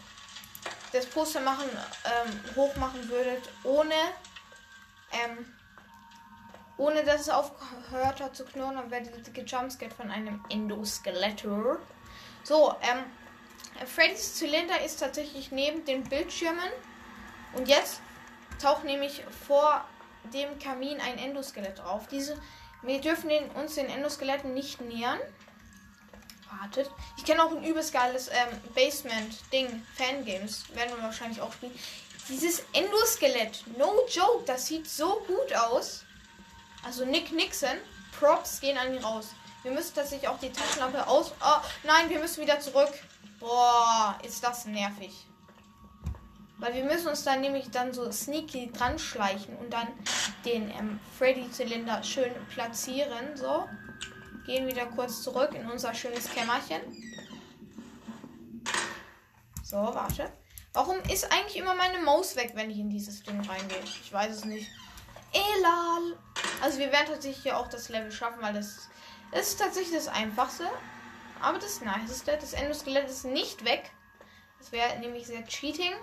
das 0.91 1.05
Poster 1.05 1.39
machen, 1.39 1.69
ähm, 2.05 2.55
hoch 2.55 2.75
machen 2.75 3.07
würdet, 3.09 3.49
ohne, 3.63 3.95
ähm, 5.11 5.55
ohne 6.77 7.03
dass 7.03 7.21
es 7.21 7.29
aufgehört 7.29 8.21
hat 8.21 8.35
zu 8.35 8.45
knurren, 8.45 8.75
dann 8.75 8.91
werdet 8.91 9.15
ihr 9.15 9.33
gejumpscared 9.33 9.93
von 9.93 10.09
einem 10.09 10.43
Endoskeletor. 10.49 11.79
So, 12.43 12.75
ähm, 12.81 13.03
Freddys 13.85 14.35
Zylinder 14.35 14.81
ist 14.83 14.99
tatsächlich 14.99 15.51
neben 15.51 15.85
den 15.85 16.03
Bildschirmen. 16.03 16.69
Und 17.53 17.67
jetzt 17.67 18.01
taucht 18.61 18.83
nämlich 18.83 19.23
vor 19.47 19.85
dem 20.33 20.57
Kamin 20.59 20.99
ein 21.01 21.17
Endoskelett 21.17 21.79
auf. 21.81 22.07
Diese, 22.07 22.39
wir 22.81 23.01
dürfen 23.01 23.29
den, 23.29 23.49
uns 23.51 23.75
den 23.75 23.87
Endoskeletten 23.87 24.53
nicht 24.53 24.81
nähern. 24.81 25.19
Wartet. 26.61 26.89
Ich 27.17 27.25
kenne 27.25 27.43
auch 27.43 27.51
ein 27.51 27.63
übelst 27.63 27.93
geiles 27.93 28.29
ähm, 28.29 28.61
Basement-Ding. 28.75 29.85
Fangames. 29.95 30.63
Werden 30.75 30.95
wir 30.95 31.03
wahrscheinlich 31.03 31.41
auch 31.41 31.51
spielen. 31.51 31.77
Dieses 32.29 32.63
Endoskelett. 32.73 33.63
No 33.77 33.91
joke. 34.07 34.43
Das 34.45 34.67
sieht 34.67 34.87
so 34.87 35.23
gut 35.27 35.53
aus. 35.55 36.02
Also 36.83 37.05
Nick 37.05 37.31
Nixon. 37.31 37.77
Props 38.19 38.61
gehen 38.61 38.77
an 38.77 38.93
ihn 38.93 39.03
raus. 39.03 39.29
Wir 39.63 39.71
müssen 39.71 39.95
tatsächlich 39.95 40.29
auch 40.29 40.39
die 40.39 40.51
Taschenlampe 40.51 41.07
aus. 41.07 41.33
Oh, 41.41 41.61
nein, 41.83 42.09
wir 42.09 42.19
müssen 42.19 42.41
wieder 42.41 42.59
zurück. 42.59 42.91
Boah, 43.39 44.17
ist 44.23 44.43
das 44.43 44.65
nervig. 44.65 45.25
Weil 46.57 46.75
wir 46.75 46.83
müssen 46.83 47.07
uns 47.07 47.23
dann 47.23 47.41
nämlich 47.41 47.71
dann 47.71 47.93
so 47.93 48.11
sneaky 48.11 48.71
dran 48.71 48.99
schleichen 48.99 49.57
und 49.57 49.71
dann 49.71 49.87
den 50.45 50.69
ähm, 50.69 50.99
Freddy-Zylinder 51.17 52.03
schön 52.03 52.31
platzieren. 52.49 53.35
So. 53.35 53.67
Gehen 54.45 54.67
wieder 54.67 54.85
kurz 54.85 55.23
zurück 55.23 55.53
in 55.53 55.69
unser 55.69 55.93
schönes 55.93 56.29
Kämmerchen. 56.29 56.81
So, 59.63 59.77
warte. 59.77 60.31
Warum 60.73 60.97
ist 61.11 61.31
eigentlich 61.31 61.57
immer 61.57 61.75
meine 61.75 61.99
Maus 61.99 62.35
weg, 62.35 62.51
wenn 62.55 62.69
ich 62.69 62.79
in 62.79 62.89
dieses 62.89 63.23
Ding 63.23 63.39
reingehe? 63.41 63.79
Ich 63.83 64.11
weiß 64.11 64.35
es 64.35 64.45
nicht. 64.45 64.69
Elal. 65.33 66.17
Also 66.61 66.79
wir 66.79 66.91
werden 66.91 67.07
tatsächlich 67.07 67.43
hier 67.43 67.57
auch 67.57 67.67
das 67.67 67.89
Level 67.89 68.11
schaffen, 68.11 68.41
weil 68.41 68.53
das, 68.53 68.89
ist 69.31 69.59
tatsächlich 69.59 69.95
das 69.95 70.07
Einfachste. 70.07 70.69
Aber 71.41 71.59
das 71.59 71.81
Niceste. 71.81 72.37
Das 72.39 72.53
Endoskelett 72.53 73.09
ist 73.09 73.25
nicht 73.25 73.65
weg. 73.65 73.91
Das 74.59 74.71
wäre 74.71 74.97
nämlich 74.99 75.27
sehr 75.27 75.45
cheating. 75.45 75.93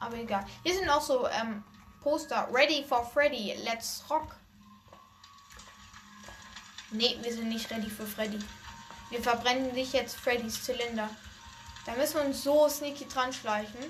Aber 0.00 0.16
egal. 0.16 0.46
Hier 0.62 0.74
sind 0.74 0.88
auch 0.88 1.00
so 1.00 1.26
ähm, 1.28 1.64
Poster. 2.00 2.48
Ready 2.52 2.84
for 2.88 3.04
Freddy. 3.10 3.54
Let's 3.64 4.04
rock. 4.08 4.36
Nee, 6.90 7.18
wir 7.20 7.32
sind 7.32 7.48
nicht 7.48 7.70
ready 7.70 7.90
für 7.90 8.06
Freddy. 8.06 8.38
Wir 9.10 9.22
verbrennen 9.22 9.72
nicht 9.72 9.92
jetzt 9.92 10.16
Freddys 10.16 10.62
Zylinder. 10.62 11.08
Da 11.86 11.94
müssen 11.94 12.16
wir 12.16 12.24
uns 12.26 12.42
so 12.42 12.68
sneaky 12.68 13.08
dran 13.08 13.32
schleichen. 13.32 13.80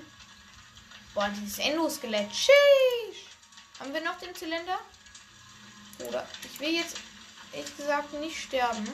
Boah, 1.13 1.29
dieses 1.29 1.59
Endoskelett. 1.59 2.33
Sheesh. 2.33 3.28
Haben 3.79 3.93
wir 3.93 4.01
noch 4.01 4.17
den 4.17 4.35
Zylinder? 4.35 4.77
Oder 5.99 6.27
ich 6.43 6.59
will 6.59 6.75
jetzt 6.75 6.97
ehrlich 7.53 7.77
gesagt 7.77 8.13
nicht 8.13 8.37
sterben. 8.37 8.87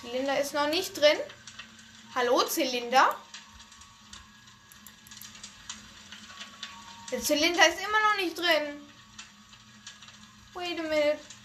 Zylinder 0.00 0.40
ist 0.40 0.54
noch 0.54 0.68
nicht 0.68 0.96
drin. 0.96 1.18
Hallo, 2.14 2.42
Zylinder? 2.42 3.16
Der 7.12 7.22
Zylinder 7.22 7.68
ist 7.68 7.78
immer 7.78 8.00
noch 8.00 8.16
nicht 8.16 8.36
drin. 8.36 8.90
Wait 10.54 10.80
a 10.80 10.82
minute. 10.82 11.35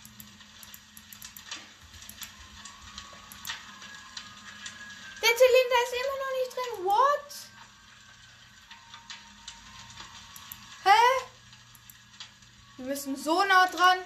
Müssen 12.92 13.16
so 13.16 13.42
nah 13.46 13.68
dran. 13.68 14.00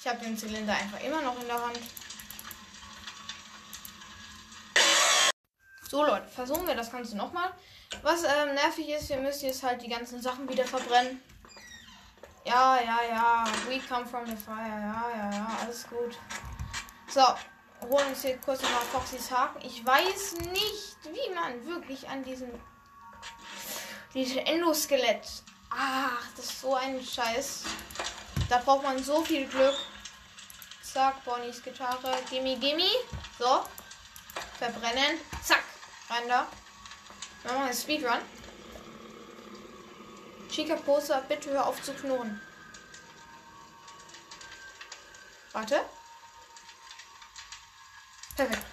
Ich 0.00 0.06
habe 0.06 0.20
den 0.20 0.38
Zylinder 0.38 0.72
einfach 0.72 1.00
immer 1.00 1.20
noch 1.20 1.38
in 1.38 1.46
der 1.46 1.62
Hand. 1.62 1.78
So 5.86 6.02
Leute, 6.02 6.26
versuchen 6.28 6.66
wir 6.66 6.74
das 6.74 6.90
Ganze 6.90 7.14
nochmal. 7.14 7.52
Was 8.02 8.24
ähm, 8.24 8.54
nervig 8.54 8.88
ist, 8.88 9.10
wir 9.10 9.18
müssen 9.18 9.44
jetzt 9.44 9.62
halt 9.62 9.82
die 9.82 9.88
ganzen 9.88 10.22
Sachen 10.22 10.48
wieder 10.48 10.64
verbrennen. 10.64 11.22
Ja, 12.46 12.80
ja, 12.80 12.98
ja. 13.06 13.44
We 13.68 13.80
come 13.80 14.06
from 14.06 14.26
the 14.26 14.36
fire. 14.36 14.56
Ja, 14.56 15.10
ja, 15.14 15.30
ja. 15.30 15.58
Alles 15.60 15.86
gut. 15.86 16.18
So, 17.08 17.22
holen 17.82 18.08
uns 18.08 18.22
hier 18.22 18.38
kurz 18.38 18.62
nochmal 18.62 18.80
Foxys 18.92 19.30
Haken. 19.30 19.60
Ich 19.62 19.84
weiß 19.84 20.36
nicht, 20.52 20.96
wie 21.04 21.34
man 21.34 21.66
wirklich 21.66 22.08
an 22.08 22.24
diesen. 22.24 22.48
Dieses 24.14 24.36
Endoskelett. 24.36 25.44
Ach, 25.76 26.22
das 26.36 26.44
ist 26.46 26.60
so 26.60 26.74
ein 26.74 27.04
Scheiß. 27.04 27.64
Da 28.48 28.58
braucht 28.58 28.84
man 28.84 29.02
so 29.02 29.24
viel 29.24 29.46
Glück. 29.46 29.74
Zack, 30.82 31.24
Bonnies 31.24 31.62
Gitarre. 31.62 32.18
Gimme, 32.30 32.56
gimme. 32.58 32.88
So. 33.38 33.64
Verbrennen. 34.58 35.18
Zack. 35.42 35.64
Rein 36.08 36.28
da. 36.28 36.46
Machen 37.42 37.56
wir 37.56 37.64
einen 37.64 37.74
Speedrun. 37.74 38.20
Chica 40.50 40.76
Poster, 40.76 41.20
bitte 41.22 41.50
hör 41.50 41.66
auf 41.66 41.82
zu 41.82 41.92
knurren. 41.92 42.40
Warte. 45.52 45.80
Perfekt. 48.36 48.64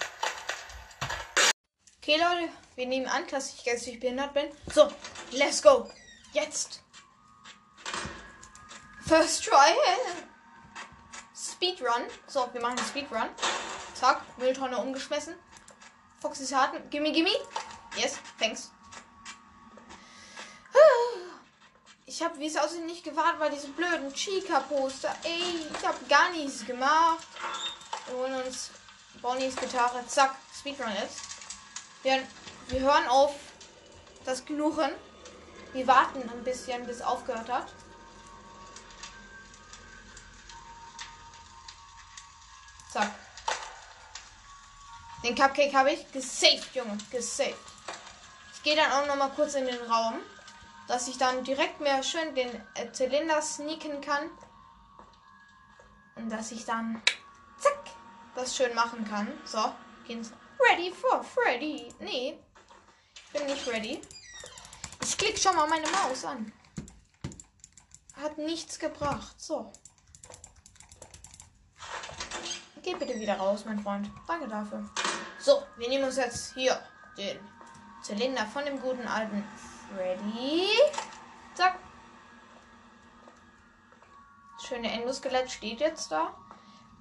Okay, 1.97 2.17
Leute, 2.17 2.51
wir 2.75 2.85
nehmen 2.87 3.07
an, 3.07 3.27
dass 3.27 3.53
ich 3.53 3.63
geistig 3.63 3.99
behindert 3.99 4.33
bin. 4.33 4.51
So, 4.73 4.91
let's 5.31 5.61
go. 5.61 5.91
Jetzt. 6.33 6.81
First 9.11 9.43
try. 9.43 9.75
Speedrun. 11.35 12.03
So, 12.27 12.47
wir 12.53 12.61
machen 12.61 12.77
einen 12.77 12.87
Speedrun. 12.87 13.27
Zack, 13.93 14.21
Mülltonne 14.37 14.77
umgeschmissen. 14.77 15.35
Foxys 16.21 16.53
Harten. 16.53 16.89
Gimme, 16.89 17.11
gimme. 17.11 17.31
Yes, 17.97 18.19
thanks. 18.39 18.71
Ich 22.05 22.23
habe, 22.23 22.39
wie 22.39 22.47
es 22.47 22.55
aussieht, 22.55 22.85
nicht 22.85 23.03
gewartet, 23.03 23.41
weil 23.41 23.51
diese 23.51 23.67
blöden 23.67 24.13
Chica-Poster. 24.13 25.13
Ey, 25.23 25.65
ich 25.77 25.85
habe 25.85 25.97
gar 26.07 26.29
nichts 26.29 26.65
gemacht. 26.65 27.27
Wir 28.07 28.15
holen 28.15 28.45
uns 28.45 28.71
Bonnies 29.21 29.57
Gitarre. 29.57 30.07
Zack, 30.07 30.37
Speedrun 30.57 30.93
jetzt. 31.01 31.19
Wir, 32.03 32.25
wir 32.69 32.79
hören 32.79 33.09
auf 33.09 33.35
das 34.23 34.45
Knurren. 34.45 34.91
Wir 35.73 35.85
warten 35.85 36.21
ein 36.29 36.43
bisschen, 36.45 36.85
bis 36.85 36.97
es 36.97 37.01
aufgehört 37.01 37.49
hat. 37.49 37.73
Zack. 42.91 43.11
Den 45.23 45.35
Cupcake 45.35 45.73
habe 45.73 45.91
ich 45.91 46.11
gesaved, 46.11 46.75
Junge. 46.75 46.97
Gesaved. 47.09 47.55
Ich 48.53 48.63
gehe 48.63 48.75
dann 48.75 48.91
auch 48.91 49.07
noch 49.07 49.15
mal 49.15 49.29
kurz 49.29 49.53
in 49.53 49.65
den 49.65 49.81
Raum, 49.83 50.19
dass 50.87 51.07
ich 51.07 51.17
dann 51.17 51.43
direkt 51.43 51.79
mehr 51.79 52.03
schön 52.03 52.35
den 52.35 52.49
äh, 52.75 52.91
Zylinder 52.91 53.41
sneaken 53.41 54.01
kann. 54.01 54.29
Und 56.15 56.29
dass 56.29 56.51
ich 56.51 56.65
dann 56.65 57.01
zack 57.57 57.79
das 58.35 58.55
schön 58.55 58.75
machen 58.75 59.07
kann. 59.07 59.31
So, 59.45 59.73
gehen's. 60.05 60.31
Ready 60.59 60.91
for 60.91 61.23
Freddy. 61.23 61.93
Nee, 61.99 62.39
ich 63.15 63.31
bin 63.31 63.45
nicht 63.45 63.67
ready. 63.67 64.01
Ich 65.01 65.17
klicke 65.17 65.39
schon 65.39 65.55
mal 65.55 65.67
meine 65.67 65.89
Maus 65.89 66.25
an. 66.25 66.51
Hat 68.15 68.37
nichts 68.37 68.77
gebracht. 68.77 69.39
So. 69.39 69.71
Geh 72.83 72.95
bitte 72.95 73.19
wieder 73.19 73.37
raus, 73.37 73.63
mein 73.65 73.79
Freund. 73.79 74.09
Danke 74.27 74.47
dafür. 74.47 74.89
So, 75.37 75.61
wir 75.77 75.87
nehmen 75.87 76.05
uns 76.05 76.17
jetzt 76.17 76.53
hier 76.55 76.81
den 77.15 77.39
Zylinder 78.01 78.45
von 78.47 78.65
dem 78.65 78.81
guten 78.81 79.07
alten 79.07 79.43
Freddy. 79.93 80.67
Zack. 81.53 81.77
Das 84.57 84.67
schöne 84.67 84.91
Endoskelett 84.91 85.51
steht 85.51 85.79
jetzt 85.79 86.11
da. 86.11 86.33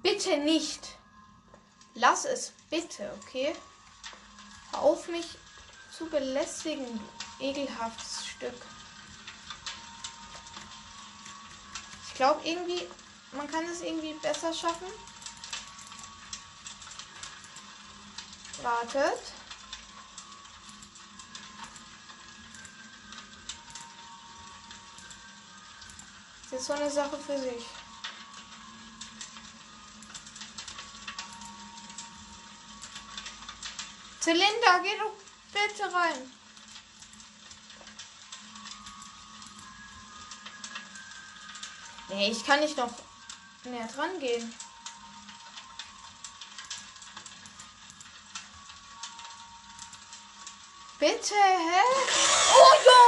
Bitte 0.03 0.37
nicht. 0.37 0.97
Lass 1.95 2.25
es 2.25 2.53
bitte, 2.69 3.11
okay? 3.21 3.55
Hör 4.71 4.81
auf 4.81 5.07
mich 5.07 5.37
zu 5.91 6.05
belästigen, 6.05 6.99
ekelhaftes 7.39 8.27
Stück. 8.27 8.53
Ich 12.07 12.13
glaube 12.13 12.41
irgendwie, 12.43 12.87
man 13.31 13.49
kann 13.49 13.65
es 13.65 13.81
irgendwie 13.81 14.13
besser 14.13 14.53
schaffen. 14.53 14.87
Wartet. 18.63 19.19
Das 26.51 26.59
ist 26.59 26.67
so 26.67 26.73
eine 26.73 26.91
Sache 26.91 27.17
für 27.17 27.39
sich. 27.39 27.65
Zylinder, 34.19 34.79
geh 34.83 34.97
doch 34.97 35.13
bitte 35.51 35.93
rein. 35.93 36.31
Nee, 42.09 42.31
ich 42.31 42.45
kann 42.45 42.59
nicht 42.59 42.77
noch 42.77 42.93
näher 43.63 43.87
dran 43.87 44.19
gehen. 44.19 44.53
Bitte, 51.01 51.33
hä? 51.33 51.81
Oh, 52.53 52.75
jo! 52.85 53.01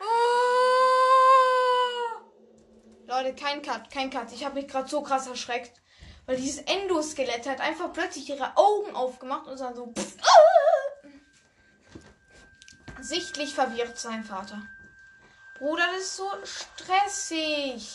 Oh! 0.00 0.20
Leute, 3.06 3.34
kein 3.34 3.62
Cut, 3.62 3.88
kein 3.90 4.10
Cut. 4.10 4.30
Ich 4.32 4.44
habe 4.44 4.56
mich 4.56 4.68
gerade 4.68 4.86
so 4.86 5.02
krass 5.02 5.26
erschreckt. 5.26 5.80
Weil 6.26 6.36
dieses 6.36 6.62
Endoskelett 6.64 7.48
hat 7.48 7.62
einfach 7.62 7.90
plötzlich 7.94 8.28
ihre 8.28 8.54
Augen 8.58 8.94
aufgemacht 8.94 9.46
und 9.46 9.58
dann 9.58 9.74
so. 9.74 9.94
Pff, 9.94 10.16
ah! 10.22 10.98
Sichtlich 13.00 13.54
verwirrt 13.54 13.98
sein 13.98 14.22
Vater. 14.22 14.60
Bruder, 15.56 15.86
das 15.94 16.02
ist 16.02 16.16
so 16.16 16.30
stressig. 16.44 17.88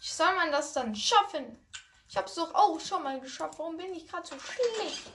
Wie 0.00 0.08
soll 0.08 0.34
man 0.34 0.50
das 0.50 0.72
dann 0.72 0.96
schaffen? 0.96 1.64
Ich 2.08 2.16
habe 2.16 2.26
es 2.26 2.34
doch 2.34 2.52
auch 2.56 2.80
schon 2.80 3.04
mal 3.04 3.20
geschafft. 3.20 3.56
Warum 3.60 3.76
bin 3.76 3.94
ich 3.94 4.08
gerade 4.08 4.26
so 4.26 4.34
schlecht? 4.36 5.12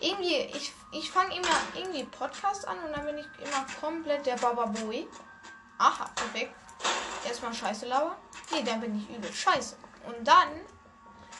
Irgendwie, 0.00 0.36
ich, 0.36 0.72
ich 0.92 1.10
fange 1.10 1.34
immer 1.34 1.48
irgendwie 1.74 2.04
Podcast 2.04 2.66
an 2.66 2.78
und 2.84 2.92
dann 2.92 3.04
bin 3.04 3.18
ich 3.18 3.26
immer 3.38 3.66
komplett 3.80 4.26
der 4.26 4.36
Bababoy. 4.36 5.08
Aha, 5.78 6.08
perfekt. 6.14 6.54
Erstmal 7.26 7.52
Scheiße 7.52 7.86
labern. 7.86 8.16
Nee, 8.52 8.62
dann 8.62 8.80
bin 8.80 8.98
ich 8.98 9.16
übel 9.16 9.32
scheiße. 9.32 9.76
Und 10.06 10.26
dann 10.26 10.60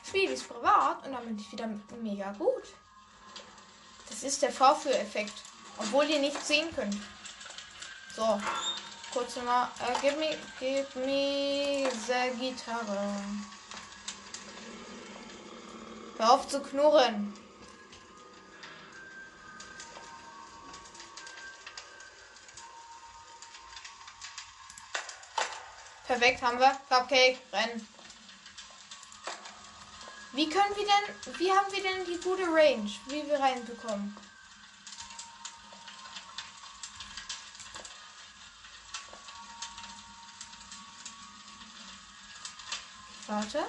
spiele 0.06 0.32
ich 0.32 0.40
es 0.40 0.42
privat 0.42 1.06
und 1.06 1.12
dann 1.12 1.24
bin 1.24 1.38
ich 1.38 1.50
wieder 1.52 1.68
mega 2.00 2.32
gut. 2.32 2.64
Das 4.08 4.22
ist 4.22 4.42
der 4.42 4.52
Vorführeffekt. 4.52 5.34
Obwohl 5.78 6.06
ihr 6.06 6.18
nicht 6.18 6.44
sehen 6.44 6.74
könnt. 6.74 6.96
So. 8.14 8.40
Kurz 9.12 9.36
mal. 9.36 9.70
Äh, 9.80 9.94
gib 10.02 10.18
mir, 10.18 10.36
gib 10.58 10.96
mir 10.96 11.88
diese 11.90 12.36
Gitarre. 12.38 13.14
Hör 16.18 16.32
auf 16.32 16.48
zu 16.48 16.60
knurren. 16.60 17.32
Perfekt, 26.08 26.40
haben 26.40 26.58
wir. 26.58 26.72
Cupcake, 26.88 27.38
rennen. 27.52 27.86
Wie 30.32 30.48
können 30.48 30.74
wir 30.74 30.86
denn, 30.86 31.38
wie 31.38 31.52
haben 31.52 31.70
wir 31.70 31.82
denn 31.82 32.06
die 32.06 32.16
gute 32.16 32.44
Range, 32.44 32.90
wie 33.08 33.26
wir 33.26 33.38
reinbekommen? 33.38 34.16
Warte. 43.26 43.66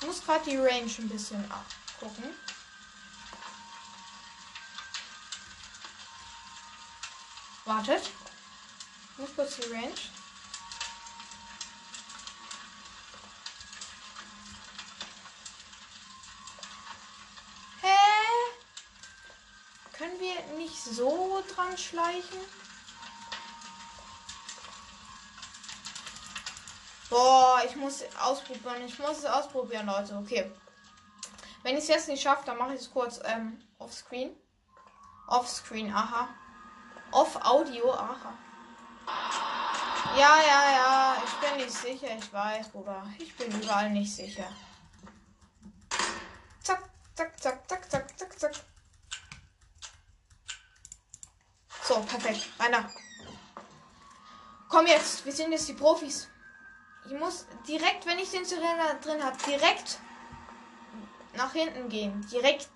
Ich 0.00 0.06
muss 0.06 0.24
gerade 0.24 0.50
die 0.50 0.56
Range 0.56 0.90
ein 0.98 1.08
bisschen 1.10 1.52
abgucken. 1.52 2.34
Wartet. 7.66 8.10
Ich 9.12 9.18
muss 9.18 9.34
kurz 9.36 9.56
die 9.56 9.70
Range. 9.70 9.92
Hä? 17.82 17.96
Können 19.92 20.18
wir 20.18 20.42
nicht 20.56 20.71
so 20.84 21.42
dran 21.54 21.76
schleichen? 21.76 22.38
Boah, 27.10 27.60
ich 27.66 27.76
muss 27.76 28.02
ausprobieren. 28.18 28.86
Ich 28.86 28.98
muss 28.98 29.18
es 29.18 29.26
ausprobieren, 29.26 29.86
Leute. 29.86 30.16
Okay. 30.16 30.50
Wenn 31.62 31.76
ich 31.76 31.82
es 31.82 31.88
jetzt 31.88 32.08
nicht 32.08 32.22
schaffe, 32.22 32.46
dann 32.46 32.56
mache 32.56 32.74
ich 32.74 32.80
es 32.80 32.90
kurz 32.90 33.20
ähm, 33.24 33.60
offscreen. 33.78 34.34
Offscreen, 35.26 35.92
aha. 35.92 36.28
Off 37.10 37.36
Audio, 37.36 37.92
aha. 37.92 38.32
Ja, 40.16 40.38
ja, 40.40 40.72
ja. 40.72 41.16
Ich 41.24 41.32
bin 41.34 41.56
nicht 41.58 41.70
sicher. 41.70 42.16
Ich 42.18 42.32
weiß, 42.32 42.70
Bruder. 42.70 43.06
Ich 43.18 43.36
bin 43.36 43.52
überall 43.60 43.90
nicht 43.90 44.14
sicher. 44.14 44.48
Zack, 46.62 46.82
zack, 47.14 47.38
zack, 47.40 47.68
zack, 47.68 47.90
zack, 47.90 48.18
zack, 48.18 48.38
zack. 48.38 48.71
So, 51.92 52.00
perfekt. 52.00 52.48
Einer. 52.58 52.90
Komm 54.70 54.86
jetzt. 54.86 55.26
Wir 55.26 55.32
sind 55.32 55.52
jetzt 55.52 55.68
die 55.68 55.74
Profis. 55.74 56.26
Ich 57.04 57.12
muss 57.12 57.44
direkt, 57.68 58.06
wenn 58.06 58.18
ich 58.18 58.30
den 58.30 58.46
Zylinder 58.46 58.94
drin 59.02 59.22
habe, 59.22 59.36
direkt 59.46 59.98
nach 61.34 61.52
hinten 61.52 61.90
gehen. 61.90 62.26
Direkt. 62.32 62.70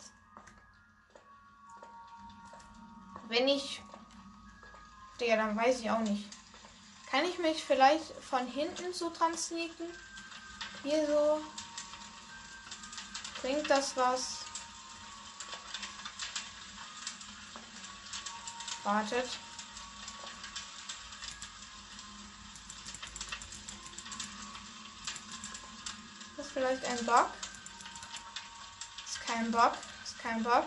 Wenn 3.28 3.48
ich. 3.48 3.82
Digga, 5.18 5.36
dann 5.36 5.56
weiß 5.56 5.80
ich 5.80 5.90
auch 5.90 6.00
nicht. 6.00 6.28
Kann 7.10 7.24
ich 7.24 7.38
mich 7.38 7.64
vielleicht 7.64 8.12
von 8.22 8.46
hinten 8.46 8.92
so 8.92 9.10
dran 9.10 9.34
sneaken? 9.34 9.86
Hier 10.82 11.06
so. 11.06 11.40
Bringt 13.40 13.70
das 13.70 13.96
was? 13.96 14.45
Wartet. 18.86 19.28
Das 26.36 26.46
ist 26.46 26.52
vielleicht 26.52 26.84
ein 26.84 27.04
Bug. 27.04 27.26
Ist 29.04 29.20
kein 29.26 29.50
Bug. 29.50 29.72
Ist 30.04 30.18
kein 30.20 30.40
Bug. 30.44 30.66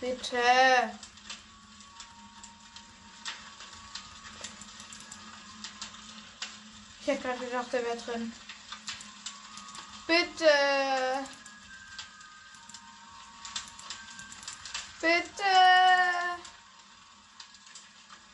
Bitte. 0.00 0.42
Ich 7.00 7.06
hätte 7.06 7.22
gerade 7.22 7.38
gedacht, 7.38 7.72
der 7.72 7.84
wäre 7.84 7.96
drin. 7.98 8.32
Bitte. 10.08 10.85
Bitte. 15.06 15.54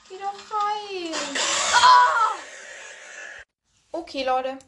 Geh 0.09 0.17
doch 0.17 0.57
rein. 0.57 1.13
Ah! 1.75 2.33
Okay, 3.93 4.25
Leute. 4.25 4.59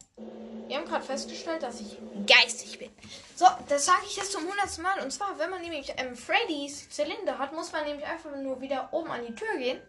Wir 0.67 0.77
haben 0.77 0.85
gerade 0.85 1.05
festgestellt, 1.05 1.62
dass 1.62 1.81
ich 1.81 1.97
geistig 2.27 2.79
bin. 2.79 2.95
So, 3.35 3.47
das 3.71 3.87
sage 3.87 4.03
ich 4.05 4.17
jetzt 4.17 4.33
zum 4.33 4.47
hundertsten 4.47 4.83
Mal. 4.83 5.01
Und 5.01 5.12
zwar, 5.12 5.38
wenn 5.38 5.49
man 5.49 5.62
nämlich 5.62 5.95
ähm, 5.97 6.14
Freddys 6.14 6.90
Zylinder 6.90 7.38
hat, 7.38 7.55
muss 7.55 7.73
man 7.73 7.85
nämlich 7.85 8.07
einfach 8.07 8.37
nur 8.37 8.61
wieder 8.61 8.90
oben 8.93 9.11
an 9.11 9.25
die 9.27 9.35
Tür 9.35 9.57
gehen. 9.57 9.81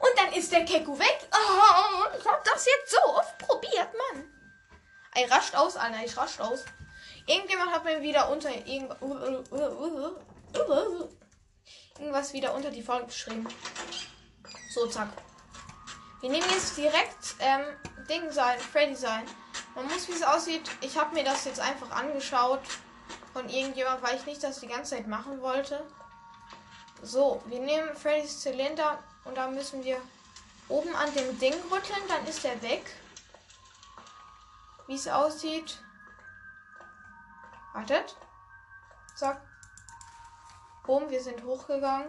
Und 0.00 0.10
dann 0.16 0.32
ist 0.32 0.50
der 0.50 0.64
Keko 0.64 0.98
weg. 0.98 1.28
Oh, 1.32 2.18
ich 2.18 2.26
hab 2.26 2.42
das 2.42 2.66
jetzt 2.66 2.90
so 2.90 3.14
oft 3.14 3.38
probiert, 3.38 3.90
Mann. 4.12 4.24
Ey, 5.14 5.24
rascht 5.26 5.54
aus, 5.54 5.76
Alter. 5.76 6.04
Ich 6.04 6.16
rascht 6.16 6.40
aus. 6.40 6.64
Irgendjemand 7.26 7.70
hat 7.70 7.84
mir 7.84 8.02
wieder 8.02 8.28
unter 8.28 8.50
irgendwas 11.98 12.32
wieder 12.32 12.54
unter 12.54 12.70
die 12.70 12.82
Folge 12.82 13.06
geschrieben. 13.06 13.46
So, 14.70 14.86
zack. 14.86 15.08
Wir 16.20 16.30
nehmen 16.30 16.48
jetzt 16.50 16.76
direkt 16.76 17.36
ähm, 17.38 17.62
Ding 18.08 18.30
sein, 18.30 18.58
Freddy 18.58 18.96
sein. 18.96 19.24
Man 19.74 19.86
muss, 19.86 20.08
wie 20.08 20.12
es 20.12 20.22
aussieht, 20.22 20.68
ich 20.80 20.98
habe 20.98 21.14
mir 21.14 21.24
das 21.24 21.44
jetzt 21.44 21.60
einfach 21.60 21.90
angeschaut 21.90 22.62
von 23.32 23.48
irgendjemand, 23.48 24.02
weil 24.02 24.16
ich 24.16 24.26
nicht 24.26 24.42
das 24.42 24.60
die 24.60 24.66
ganze 24.66 24.96
Zeit 24.96 25.06
machen 25.06 25.40
wollte. 25.40 25.86
So, 27.02 27.42
wir 27.46 27.60
nehmen 27.60 27.94
Freddys 27.94 28.40
Zylinder 28.40 28.98
und 29.24 29.36
da 29.36 29.48
müssen 29.48 29.84
wir 29.84 30.00
oben 30.68 30.94
an 30.96 31.12
dem 31.14 31.38
Ding 31.38 31.54
rütteln, 31.70 32.02
dann 32.08 32.26
ist 32.26 32.44
er 32.44 32.60
weg. 32.62 32.84
Wie 34.88 34.94
es 34.94 35.06
aussieht. 35.06 35.78
Wartet. 37.72 38.16
Zack. 39.14 39.40
Boom, 40.88 41.10
wir 41.10 41.22
sind 41.22 41.44
hochgegangen. 41.44 42.08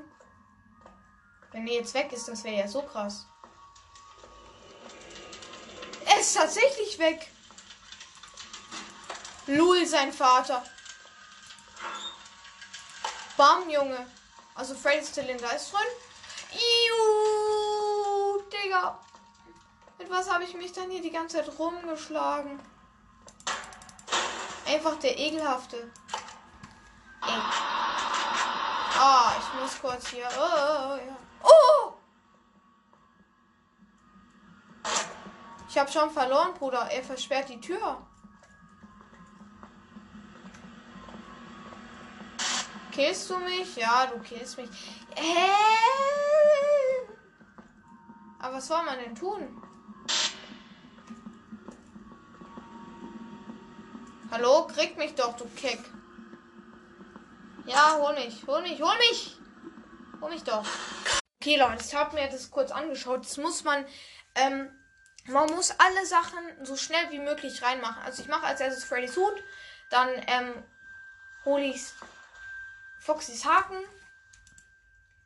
Wenn 1.51 1.67
er 1.67 1.73
jetzt 1.73 1.93
weg 1.93 2.13
ist, 2.13 2.29
das 2.29 2.45
wäre 2.45 2.61
ja 2.61 2.67
so 2.69 2.81
krass. 2.81 3.25
Er 6.05 6.17
ist 6.17 6.33
tatsächlich 6.33 6.97
weg. 6.97 7.29
Lul, 9.47 9.85
sein 9.85 10.13
Vater. 10.13 10.63
Bam, 13.35 13.69
Junge. 13.69 14.09
Also 14.55 14.73
Zylinder 14.75 15.53
ist 15.53 15.73
drin. 15.73 15.81
Iu, 16.53 18.41
Digga. 18.43 18.97
Mit 19.97 20.09
was 20.09 20.31
habe 20.31 20.45
ich 20.45 20.53
mich 20.53 20.71
dann 20.71 20.89
hier 20.89 21.01
die 21.01 21.11
ganze 21.11 21.43
Zeit 21.43 21.59
rumgeschlagen? 21.59 22.57
Einfach 24.65 24.97
der 24.99 25.19
ekelhafte. 25.19 25.91
Ey. 27.23 27.78
Ah, 29.01 29.31
ich 29.39 29.61
muss 29.61 29.79
kurz 29.79 30.09
hier. 30.09 30.27
Oh, 30.37 30.97
ja. 30.97 31.17
oh! 31.41 31.93
Ich 35.69 35.77
habe 35.77 35.89
schon 35.89 36.11
verloren, 36.11 36.53
Bruder. 36.53 36.91
Er 36.91 37.01
versperrt 37.01 37.47
die 37.47 37.61
Tür. 37.61 38.05
Killst 42.91 43.29
du 43.29 43.37
mich? 43.37 43.77
Ja, 43.77 44.05
du 44.07 44.19
killst 44.19 44.57
mich. 44.57 44.69
Hä? 45.15 45.47
Aber 48.39 48.57
was 48.57 48.67
soll 48.67 48.83
man 48.83 48.99
denn 48.99 49.15
tun? 49.15 49.63
Hallo, 54.29 54.67
krieg 54.67 54.97
mich 54.97 55.15
doch, 55.15 55.37
du 55.37 55.45
Keck. 55.55 55.79
Ja, 57.65 57.97
hol 57.99 58.13
mich, 58.13 58.45
hol 58.47 58.61
mich, 58.61 58.81
hol 58.81 58.97
mich. 58.97 59.37
Hol 60.21 60.29
mich 60.29 60.43
doch. 60.43 60.65
Okay, 61.41 61.57
Leute, 61.57 61.83
ich 61.85 61.95
habe 61.95 62.15
mir 62.15 62.29
das 62.29 62.51
kurz 62.51 62.71
angeschaut. 62.71 63.25
Das 63.25 63.37
muss 63.37 63.63
man, 63.63 63.85
ähm, 64.35 64.69
man 65.25 65.49
muss 65.51 65.71
alle 65.77 66.05
Sachen 66.05 66.39
so 66.63 66.75
schnell 66.75 67.11
wie 67.11 67.19
möglich 67.19 67.61
reinmachen. 67.61 68.01
Also 68.03 68.21
ich 68.21 68.27
mache 68.27 68.45
als 68.45 68.59
erstes 68.59 68.83
Freddy's 68.83 69.15
Hut, 69.15 69.43
dann 69.89 70.09
ähm, 70.27 70.63
hole 71.45 71.63
ich 71.63 71.81
Foxys 72.99 73.45
Haken 73.45 73.77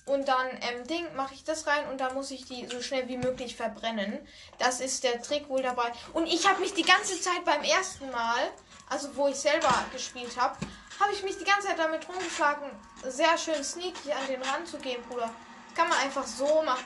und 0.06 0.28
dann 0.28 0.48
ähm, 0.62 0.86
Ding 0.86 1.16
mache 1.16 1.34
ich 1.34 1.44
das 1.44 1.66
rein 1.66 1.88
und 1.90 2.00
dann 2.00 2.14
muss 2.14 2.30
ich 2.30 2.46
die 2.46 2.68
so 2.68 2.82
schnell 2.82 3.08
wie 3.08 3.18
möglich 3.18 3.56
verbrennen. 3.56 4.28
Das 4.60 4.82
ist 4.82 5.04
der 5.04 5.22
Trick 5.22 5.48
wohl 5.50 5.62
dabei. 5.62 5.92
Und 6.12 6.28
ich 6.28 6.48
habe 6.48 6.60
mich 6.60 6.74
die 6.74 6.84
ganze 6.84 7.20
Zeit 7.20 7.46
beim 7.46 7.64
ersten 7.64 8.12
Mal, 8.12 8.52
also 8.90 9.16
wo 9.16 9.28
ich 9.30 9.38
selber 9.38 9.74
gespielt 9.94 10.38
habe, 10.38 10.58
habe 11.00 11.14
ich 11.14 11.24
mich 11.24 11.38
die 11.38 11.44
ganze 11.44 11.68
Zeit 11.68 11.80
damit 11.80 12.08
rumgeschlagen, 12.08 12.70
sehr 13.04 13.38
schön 13.38 13.64
sneaky 13.64 14.12
an 14.12 14.28
den 14.28 14.42
Rand 14.42 14.68
zu 14.68 14.78
gehen, 14.78 15.04
Bruder. 15.04 15.30
Das 15.68 15.76
kann 15.76 15.90
man 15.90 15.98
einfach 16.00 16.26
so 16.26 16.62
machen. 16.64 16.86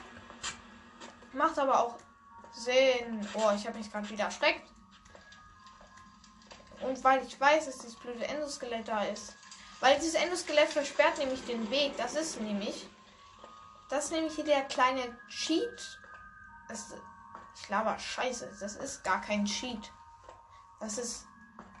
Macht 1.32 1.58
aber 1.58 1.80
auch 1.80 1.96
Sinn. 2.52 3.26
Oh, 3.34 3.50
ich 3.54 3.66
habe 3.66 3.78
mich 3.78 3.90
gerade 3.90 4.08
wieder 4.08 4.24
erschreckt. 4.24 4.66
Und 6.80 7.02
weil 7.04 7.24
ich 7.26 7.38
weiß, 7.40 7.66
dass 7.66 7.78
dieses 7.78 7.96
blöde 7.96 8.26
Endoskelett 8.26 8.88
da 8.88 9.04
ist. 9.04 9.36
Weil 9.80 9.96
dieses 9.96 10.14
Endoskelett 10.14 10.68
versperrt 10.68 11.18
nämlich 11.18 11.44
den 11.44 11.70
Weg. 11.70 11.96
Das 11.96 12.14
ist 12.14 12.40
nämlich. 12.40 12.88
Das 13.88 14.06
ist 14.06 14.10
nämlich 14.12 14.34
hier 14.34 14.44
der 14.44 14.62
kleine 14.62 15.16
Cheat. 15.28 15.98
Das, 16.68 16.94
ich 17.60 17.68
laber 17.68 17.98
Scheiße. 17.98 18.56
Das 18.60 18.76
ist 18.76 19.02
gar 19.04 19.20
kein 19.20 19.44
Cheat. 19.44 19.90
Das 20.80 20.98
ist. 20.98 21.26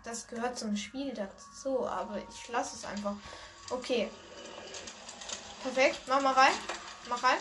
Das 0.04 0.26
gehört 0.26 0.58
zum 0.58 0.76
Spiel 0.76 1.12
dazu. 1.14 1.86
Aber 1.86 2.18
ich 2.18 2.48
lasse 2.48 2.76
es 2.76 2.84
einfach. 2.84 3.14
Okay. 3.70 4.10
Perfekt. 5.62 6.00
Mach 6.06 6.20
mal 6.20 6.34
rein. 6.34 6.52
Mach 7.08 7.22
rein. 7.22 7.38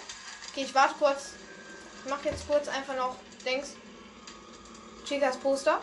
Okay, 0.50 0.64
ich 0.64 0.76
warte 0.76 0.96
kurz. 0.96 1.32
Ich 2.04 2.10
mach 2.10 2.24
jetzt 2.24 2.48
kurz 2.48 2.68
einfach 2.68 2.96
noch 2.96 3.16
Dings. 3.46 3.74
Chicas 5.06 5.38
Poster. 5.38 5.82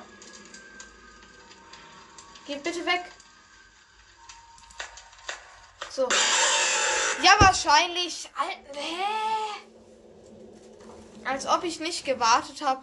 Geht 2.46 2.62
bitte 2.62 2.84
weg. 2.84 3.04
So. 5.90 6.08
Ja, 7.22 7.36
wahrscheinlich. 7.38 8.28
Al 8.36 8.48
Hä? 8.74 9.04
Als 11.24 11.46
ob 11.46 11.64
ich 11.64 11.80
nicht 11.80 12.04
gewartet 12.04 12.60
habe. 12.62 12.82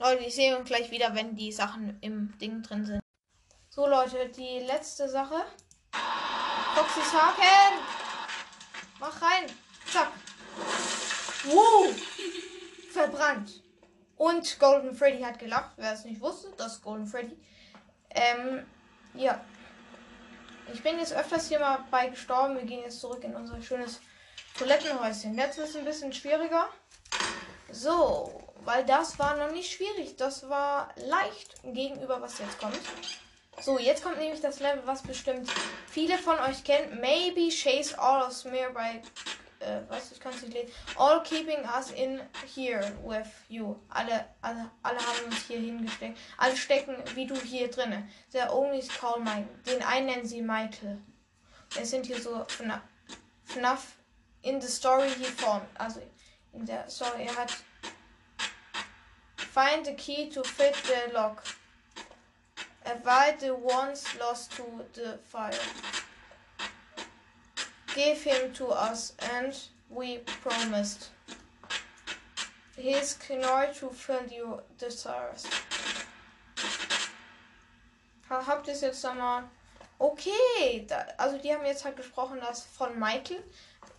Leute, 0.00 0.24
ich 0.24 0.34
sehe 0.34 0.56
uns 0.56 0.66
gleich 0.66 0.90
wieder, 0.90 1.14
wenn 1.14 1.36
die 1.36 1.52
Sachen 1.52 1.98
im 2.00 2.32
Ding 2.38 2.62
drin 2.62 2.86
sind. 2.86 3.02
So, 3.68 3.86
Leute, 3.86 4.30
die 4.30 4.60
letzte 4.60 5.10
Sache. 5.10 5.44
Foxys 6.74 7.12
Haken. 7.12 7.82
Mach 8.98 9.20
rein. 9.20 9.44
Zack. 9.84 10.10
Wow. 11.44 11.94
Verbrannt. 12.90 13.62
Und 14.16 14.58
Golden 14.58 14.94
Freddy 14.94 15.20
hat 15.20 15.38
gelacht. 15.38 15.72
Wer 15.76 15.92
es 15.92 16.06
nicht 16.06 16.22
wusste, 16.22 16.50
das 16.56 16.76
ist 16.76 16.82
Golden 16.82 17.06
Freddy. 17.06 17.36
Ähm, 18.08 18.64
ja. 19.12 19.38
Ich 20.72 20.82
bin 20.82 20.98
jetzt 20.98 21.12
öfters 21.12 21.48
hier 21.48 21.60
mal 21.60 21.84
bei 21.90 22.08
gestorben. 22.08 22.56
Wir 22.56 22.64
gehen 22.64 22.84
jetzt 22.84 23.00
zurück 23.00 23.22
in 23.22 23.36
unser 23.36 23.60
schönes 23.60 24.00
Toilettenhäuschen. 24.56 25.36
Jetzt 25.36 25.58
ist 25.58 25.70
es 25.70 25.76
ein 25.76 25.84
bisschen 25.84 26.14
schwieriger. 26.14 26.70
So, 27.70 28.49
weil 28.64 28.84
das 28.84 29.18
war 29.18 29.36
noch 29.36 29.52
nicht 29.52 29.72
schwierig. 29.72 30.16
Das 30.16 30.48
war 30.48 30.88
leicht 30.96 31.54
gegenüber, 31.62 32.20
was 32.20 32.38
jetzt 32.38 32.58
kommt. 32.58 32.78
So, 33.60 33.78
jetzt 33.78 34.02
kommt 34.02 34.18
nämlich 34.18 34.40
das 34.40 34.60
Level, 34.60 34.82
was 34.86 35.02
bestimmt 35.02 35.50
viele 35.86 36.16
von 36.18 36.38
euch 36.40 36.64
kennen. 36.64 37.00
Maybe 37.00 37.48
chase 37.50 37.98
all 37.98 38.22
of 38.22 38.32
smear 38.32 38.70
by. 38.70 39.02
Äh, 39.62 39.82
was, 39.88 40.10
ich 40.10 40.20
kann 40.20 40.32
es 40.32 40.40
nicht 40.40 40.54
lesen. 40.54 40.72
All 40.96 41.22
keeping 41.22 41.62
us 41.64 41.90
in 41.90 42.20
here 42.54 42.92
with 43.04 43.28
you. 43.48 43.76
Alle, 43.90 44.24
alle, 44.40 44.70
alle 44.82 44.98
haben 44.98 45.26
uns 45.26 45.46
hier 45.46 45.58
hingesteckt. 45.58 46.18
Alle 46.38 46.56
stecken 46.56 46.96
wie 47.14 47.26
du 47.26 47.34
hier 47.34 47.68
drinne. 47.68 48.08
Der 48.32 48.54
only 48.54 48.78
is 48.78 48.88
called. 48.88 49.26
Den 49.66 49.82
einen 49.82 50.06
nennen 50.06 50.26
sie 50.26 50.40
Michael. 50.40 50.98
Es 51.78 51.90
sind 51.90 52.06
hier 52.06 52.20
so 52.20 52.44
FNAF, 53.44 53.96
in 54.42 54.60
the 54.60 54.68
story 54.68 55.08
he 55.08 55.24
found. 55.24 55.62
Also 55.74 56.00
in 56.52 56.66
der 56.66 56.88
Story, 56.88 57.26
er 57.26 57.36
hat 57.36 57.56
Find 59.52 59.84
the 59.84 59.94
key 59.94 60.28
to 60.30 60.42
fit 60.44 60.74
the 60.84 61.12
lock. 61.12 61.44
Avoid 62.84 63.40
the 63.40 63.54
ones 63.54 64.06
lost 64.18 64.52
to 64.52 64.64
the 64.94 65.18
fire. 65.24 65.52
Give 67.94 68.22
him 68.22 68.52
to 68.54 68.68
us, 68.68 69.12
and 69.32 69.54
we 69.90 70.18
promised. 70.42 71.08
His 72.76 73.18
Knorr 73.28 73.66
to 73.80 73.90
fill 73.90 74.22
your 74.30 74.62
desires. 74.78 75.44
Ha- 78.28 78.42
Habt 78.46 78.68
ihr 78.68 78.74
es 78.74 78.80
jetzt 78.82 79.02
nochmal? 79.04 79.44
Okay, 79.98 80.86
da, 80.88 81.04
also 81.18 81.36
die 81.36 81.52
haben 81.52 81.66
jetzt 81.66 81.84
halt 81.84 81.96
gesprochen, 81.96 82.40
dass 82.40 82.64
von 82.64 82.98
Michael. 82.98 83.42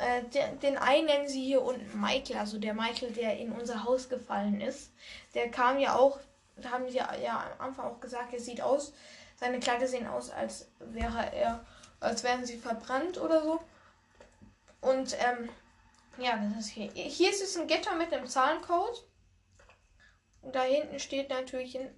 Äh, 0.01 0.23
den, 0.61 0.77
einen 0.77 1.05
nennen 1.05 1.27
sie 1.27 1.43
hier 1.43 1.61
unten 1.61 1.99
Michael, 1.99 2.39
also 2.39 2.57
der 2.57 2.73
Michael, 2.73 3.11
der 3.11 3.37
in 3.37 3.51
unser 3.51 3.83
Haus 3.83 4.09
gefallen 4.09 4.59
ist. 4.59 4.91
Der 5.35 5.51
kam 5.51 5.77
ja 5.77 5.95
auch, 5.95 6.19
haben 6.65 6.89
sie 6.89 6.97
ja, 6.97 7.15
ja 7.15 7.51
am 7.59 7.67
Anfang 7.67 7.85
auch 7.85 7.99
gesagt, 7.99 8.33
er 8.33 8.39
sieht 8.39 8.61
aus, 8.61 8.93
seine 9.35 9.59
Kleider 9.59 9.87
sehen 9.87 10.07
aus, 10.07 10.31
als 10.31 10.71
wäre 10.79 11.31
er, 11.33 11.63
als 11.99 12.23
wären 12.23 12.45
sie 12.45 12.57
verbrannt 12.57 13.19
oder 13.19 13.43
so. 13.43 13.61
Und 14.81 15.15
ähm, 15.19 15.49
ja, 16.17 16.35
das 16.55 16.65
ist 16.65 16.71
hier. 16.71 16.91
Hier 16.91 17.29
ist 17.29 17.43
es 17.43 17.55
ein 17.57 17.67
Gitter 17.67 17.93
mit 17.93 18.11
einem 18.11 18.25
Zahlencode. 18.25 19.05
Und 20.41 20.55
da 20.55 20.63
hinten 20.63 20.99
steht 20.99 21.29
natürlich 21.29 21.77
ein 21.77 21.93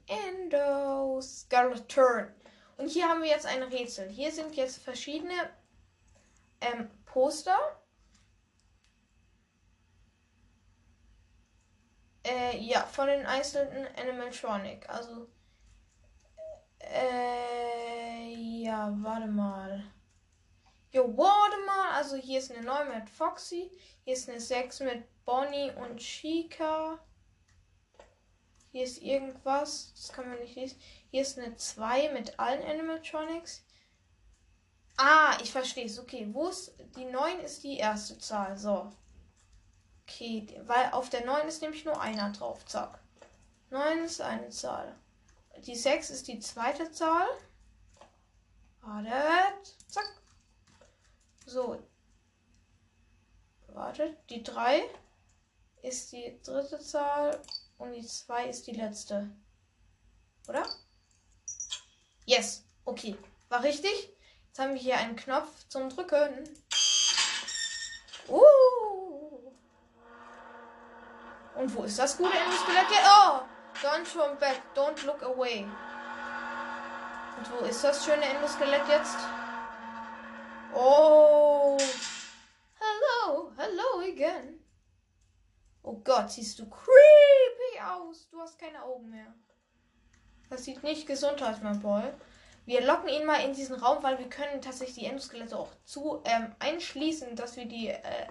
Endoskeleton. 0.51 2.27
Und 2.75 2.89
hier 2.89 3.07
haben 3.07 3.21
wir 3.21 3.29
jetzt 3.29 3.45
ein 3.45 3.63
Rätsel. 3.63 4.09
Hier 4.09 4.33
sind 4.33 4.55
jetzt 4.55 4.83
verschiedene 4.83 5.49
ähm, 6.59 6.89
Poster. 7.05 7.57
Äh, 12.25 12.57
ja, 12.57 12.85
von 12.85 13.07
den 13.07 13.25
einzelnen 13.25 13.87
Animatronic. 13.97 14.89
Also, 14.89 15.27
äh, 16.79 18.33
ja, 18.63 18.93
warte 19.01 19.27
mal. 19.27 19.83
Jo, 20.91 21.17
warte 21.17 21.57
mal. 21.65 21.91
Also, 21.95 22.15
hier 22.15 22.39
ist 22.39 22.51
eine 22.51 22.65
9 22.65 22.87
mit 22.89 23.09
Foxy. 23.09 23.71
Hier 24.05 24.13
ist 24.13 24.29
eine 24.29 24.39
6 24.39 24.81
mit 24.81 25.25
Bonnie 25.25 25.71
und 25.71 25.97
Chica. 25.97 26.99
Hier 28.71 28.83
ist 28.85 29.01
irgendwas. 29.01 29.93
Das 29.95 30.13
kann 30.13 30.29
man 30.29 30.39
nicht 30.39 30.55
lesen. 30.55 30.79
Hier 31.11 31.21
ist 31.21 31.37
eine 31.37 31.55
2 31.55 32.11
mit 32.13 32.39
allen 32.39 32.63
Animatronics. 32.63 33.65
Ah, 34.97 35.37
ich 35.41 35.51
verstehe 35.51 35.85
es. 35.85 35.99
Okay, 35.99 36.27
wo 36.31 36.47
ist. 36.47 36.73
Die 36.95 37.05
9 37.05 37.39
ist 37.41 37.63
die 37.63 37.77
erste 37.77 38.17
Zahl. 38.17 38.57
So. 38.57 38.91
Okay, 40.05 40.61
weil 40.65 40.91
auf 40.91 41.09
der 41.09 41.25
9 41.25 41.47
ist 41.47 41.61
nämlich 41.61 41.85
nur 41.85 41.99
einer 41.99 42.31
drauf. 42.31 42.65
Zack. 42.65 42.99
9 43.69 44.03
ist 44.03 44.21
eine 44.21 44.49
Zahl. 44.49 44.95
Die 45.65 45.75
6 45.75 46.09
ist 46.09 46.27
die 46.27 46.39
zweite 46.39 46.91
Zahl. 46.91 47.27
Wartet. 48.81 49.75
Zack. 49.87 50.21
So. 51.45 51.81
Wartet. 53.67 54.17
Die 54.29 54.43
3 54.43 54.83
ist 55.81 56.11
die 56.11 56.39
dritte 56.43 56.79
Zahl. 56.79 57.41
Und 57.77 57.93
die 57.93 58.05
2 58.05 58.49
ist 58.49 58.67
die 58.67 58.73
letzte. 58.73 59.29
Oder? 60.47 60.67
Yes. 62.25 62.65
Okay. 62.85 63.17
War 63.49 63.63
richtig? 63.63 64.13
Jetzt 64.47 64.59
haben 64.59 64.73
wir 64.73 64.81
hier 64.81 64.97
einen 64.97 65.15
Knopf 65.15 65.67
zum 65.69 65.89
Drücken. 65.89 66.49
Uh. 68.27 68.72
Und 71.55 71.75
wo 71.75 71.83
ist 71.83 71.99
das 71.99 72.17
gute 72.17 72.35
Endoskelett? 72.35 72.87
Oh! 73.05 73.41
Don't 73.81 74.11
turn 74.11 74.37
back, 74.39 74.61
don't 74.75 75.05
look 75.05 75.21
away. 75.23 75.65
Und 77.37 77.51
wo 77.51 77.65
ist 77.65 77.83
das 77.83 78.05
schöne 78.05 78.23
Endoskelett 78.23 78.87
jetzt? 78.87 79.17
Oh! 80.73 81.77
Hello, 82.79 83.51
hello 83.57 83.99
again. 84.07 84.59
Oh 85.83 85.99
Gott, 86.03 86.31
siehst 86.31 86.59
du 86.59 86.69
creepy 86.69 87.81
aus. 87.85 88.27
Du 88.29 88.39
hast 88.39 88.57
keine 88.57 88.83
Augen 88.83 89.09
mehr. 89.09 89.33
Das 90.49 90.63
sieht 90.63 90.83
nicht 90.83 91.07
gesund 91.07 91.41
aus, 91.43 91.61
mein 91.61 91.81
Boy. 91.81 92.03
Wir 92.65 92.85
locken 92.85 93.09
ihn 93.09 93.25
mal 93.25 93.43
in 93.43 93.53
diesen 93.53 93.75
Raum, 93.75 94.01
weil 94.01 94.17
wir 94.19 94.29
können 94.29 94.61
tatsächlich 94.61 94.95
die 94.95 95.05
Endoskelette 95.05 95.57
auch 95.57 95.69
zu 95.83 96.21
ähm, 96.25 96.55
einschließen, 96.59 97.35
dass 97.35 97.57
wir 97.57 97.65
die 97.65 97.89
äh, 97.89 98.27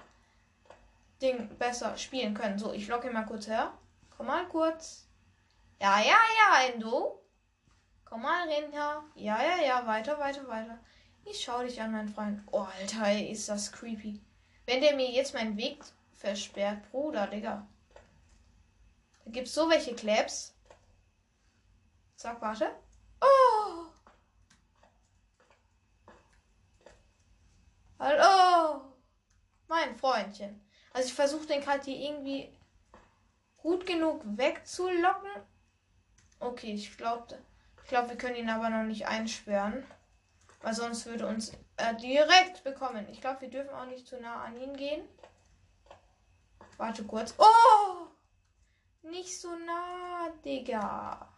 Ding 1.22 1.48
besser 1.58 1.96
spielen 1.96 2.34
können. 2.34 2.58
So, 2.58 2.72
ich 2.72 2.88
locke 2.88 3.06
ihn 3.06 3.12
mal 3.14 3.24
kurz 3.24 3.46
her. 3.46 3.72
Komm 4.16 4.26
mal 4.26 4.46
kurz. 4.48 5.06
Ja, 5.80 6.00
ja, 6.00 6.18
ja, 6.38 6.66
Endo. 6.66 7.22
Komm 8.04 8.22
mal 8.22 8.48
rein, 8.48 8.72
ja. 8.72 9.04
Ja, 9.14 9.42
ja, 9.42 9.62
ja, 9.64 9.86
weiter, 9.86 10.18
weiter, 10.18 10.46
weiter. 10.48 10.78
Ich 11.24 11.42
schau 11.42 11.62
dich 11.62 11.80
an, 11.80 11.92
mein 11.92 12.08
Freund. 12.08 12.42
Oh, 12.50 12.66
Alter, 12.78 13.18
ist 13.18 13.48
das 13.48 13.72
creepy. 13.72 14.20
Wenn 14.66 14.80
der 14.80 14.96
mir 14.96 15.10
jetzt 15.10 15.34
meinen 15.34 15.56
Weg 15.56 15.82
versperrt, 16.12 16.90
Bruder, 16.90 17.26
Digga. 17.26 17.66
Da 19.24 19.30
gibt's 19.30 19.54
so 19.54 19.70
welche 19.70 19.94
Claps. 19.94 20.54
Sag, 22.16 22.40
warte. 22.40 22.70
Oh! 23.20 23.86
Hallo! 27.98 28.94
Mein 29.68 29.96
Freundchen. 29.96 30.60
Also 30.92 31.08
ich 31.08 31.14
versuche 31.14 31.46
den 31.46 31.60
gerade 31.60 31.82
hier 31.84 32.10
irgendwie 32.10 32.52
gut 33.56 33.86
genug 33.86 34.22
wegzulocken. 34.24 35.30
Okay, 36.40 36.74
ich 36.74 36.96
glaube, 36.96 37.38
ich 37.82 37.88
glaube, 37.88 38.10
wir 38.10 38.16
können 38.16 38.36
ihn 38.36 38.50
aber 38.50 38.68
noch 38.68 38.84
nicht 38.84 39.06
einsperren. 39.06 39.84
Weil 40.60 40.74
sonst 40.74 41.06
würde 41.06 41.26
uns 41.26 41.52
er 41.76 41.94
direkt 41.94 42.62
bekommen. 42.62 43.08
Ich 43.10 43.20
glaube, 43.20 43.40
wir 43.42 43.50
dürfen 43.50 43.74
auch 43.74 43.86
nicht 43.86 44.06
zu 44.06 44.20
nah 44.20 44.44
an 44.44 44.56
ihn 44.60 44.76
gehen. 44.76 45.02
Warte 46.76 47.04
kurz. 47.04 47.34
Oh! 47.38 48.06
Nicht 49.02 49.40
so 49.40 49.48
nah, 49.56 50.28
Digga. 50.44 51.28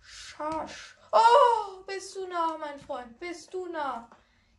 Schasch. 0.00 0.96
Oh, 1.12 1.82
bist 1.86 2.16
du 2.16 2.26
nah, 2.26 2.56
mein 2.58 2.80
Freund. 2.80 3.18
Bist 3.20 3.54
du 3.54 3.66
nah. 3.66 4.08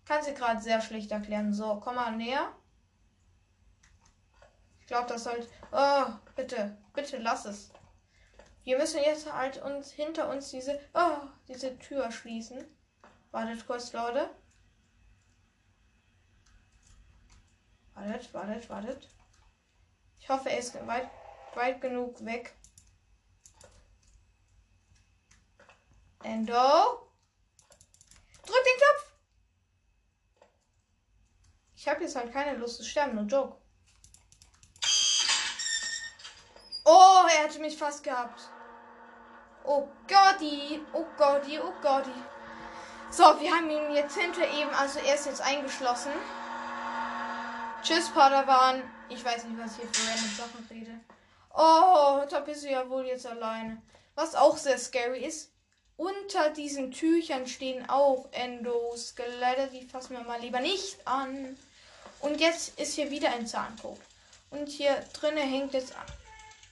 Kann 0.06 0.24
sie 0.24 0.34
gerade 0.34 0.62
sehr 0.62 0.80
schlecht 0.82 1.12
erklären. 1.12 1.54
So, 1.54 1.82
komm 1.84 1.96
mal 1.96 2.15
näher. 2.15 2.54
Ich 4.84 4.88
glaube, 4.88 5.08
das 5.08 5.24
sollte. 5.24 5.48
Oh, 5.72 6.06
bitte, 6.36 6.78
bitte 6.93 7.17
lass 7.17 7.46
es. 7.46 7.72
Wir 8.65 8.78
müssen 8.78 9.02
jetzt 9.02 9.32
halt 9.32 9.62
uns 9.62 9.91
hinter 9.91 10.30
uns 10.30 10.52
diese, 10.52 10.78
oh, 10.93 11.22
diese 11.48 11.80
Tür 11.80 12.12
schließen. 12.12 12.65
Wartet 13.32 13.65
kurz, 13.65 13.93
Leute. 13.93 14.30
Wartet, 17.93 18.34
wartet, 18.34 18.69
wartet. 18.69 19.10
Ich 20.19 20.28
hoffe, 20.28 20.50
er 20.50 20.60
ist 20.60 20.76
weit, 20.86 21.10
weit 21.56 21.80
genug 21.80 22.24
weg. 22.26 22.54
Endo. 26.24 26.54
Drück 28.46 28.63
den 28.65 28.80
Knopf. 28.82 29.12
Ich 31.74 31.88
habe 31.88 32.02
jetzt 32.02 32.17
halt 32.17 32.34
keine 32.34 32.58
Lust 32.58 32.78
zu 32.78 32.84
sterben, 32.84 33.15
nur 33.15 33.26
Joke. 33.26 33.62
Oh, 36.86 37.24
er 37.38 37.46
hatte 37.46 37.60
mich 37.60 37.78
fast 37.78 38.04
gehabt. 38.04 38.41
Oh 39.63 39.88
Gotti, 40.08 40.82
oh 40.91 41.06
Gotti, 41.17 41.60
oh 41.60 41.74
Gotti. 41.82 42.12
So, 43.10 43.24
wir 43.39 43.52
haben 43.52 43.69
ihn 43.69 43.91
jetzt 43.93 44.17
hinter 44.17 44.46
ihm, 44.50 44.67
also 44.78 45.00
er 45.00 45.15
ist 45.15 45.26
jetzt 45.26 45.41
eingeschlossen. 45.41 46.12
Tschüss, 47.82 48.10
Padawan. 48.10 48.82
Ich 49.10 49.24
weiß 49.24 49.46
nicht, 49.46 49.60
was 49.60 49.74
ich 49.74 49.84
hier 49.84 49.93
für 49.93 50.10
random 50.10 50.36
Sachen 50.36 50.67
rede. 50.69 51.00
Oh, 51.54 52.26
da 52.30 52.39
bist 52.39 52.63
du 52.63 52.69
ja 52.69 52.89
wohl 52.89 53.06
jetzt 53.06 53.28
alleine. 53.28 53.82
Was 54.15 54.36
auch 54.36 54.58
sehr 54.58 54.78
scary 54.78 55.24
ist, 55.24 55.52
unter 55.96 56.50
diesen 56.50 56.91
Tüchern 56.91 57.46
stehen 57.48 57.88
auch 57.89 58.28
Endoskelette. 58.32 59.69
Die 59.72 59.86
fassen 59.86 60.17
wir 60.17 60.24
mal 60.24 60.39
lieber 60.39 60.60
nicht 60.60 61.08
an. 61.08 61.58
Und 62.19 62.39
jetzt 62.39 62.80
ist 62.80 62.96
hier 62.96 63.12
wieder 63.12 63.30
ein 63.34 63.48
Zahncode. 63.48 64.00
Und 64.50 64.69
hier 64.69 64.96
drinnen 65.13 65.48
hängt 65.48 65.74
jetzt 65.74 65.93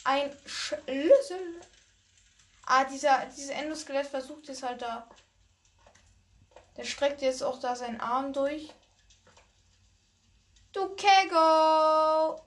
ein 0.04 0.36
Schlüssel. 0.46 1.62
Ah, 2.66 2.86
dieser, 2.86 3.26
dieses 3.26 3.50
Endoskelett 3.50 4.08
versucht 4.08 4.48
jetzt 4.48 4.64
halt 4.64 4.82
da. 4.82 5.08
Der 6.78 6.84
streckt 6.84 7.22
jetzt 7.22 7.44
auch 7.44 7.60
da 7.60 7.76
seinen 7.76 8.00
Arm 8.00 8.34
durch. 8.34 8.70
Du 10.72 10.96
Kego! 10.96 12.42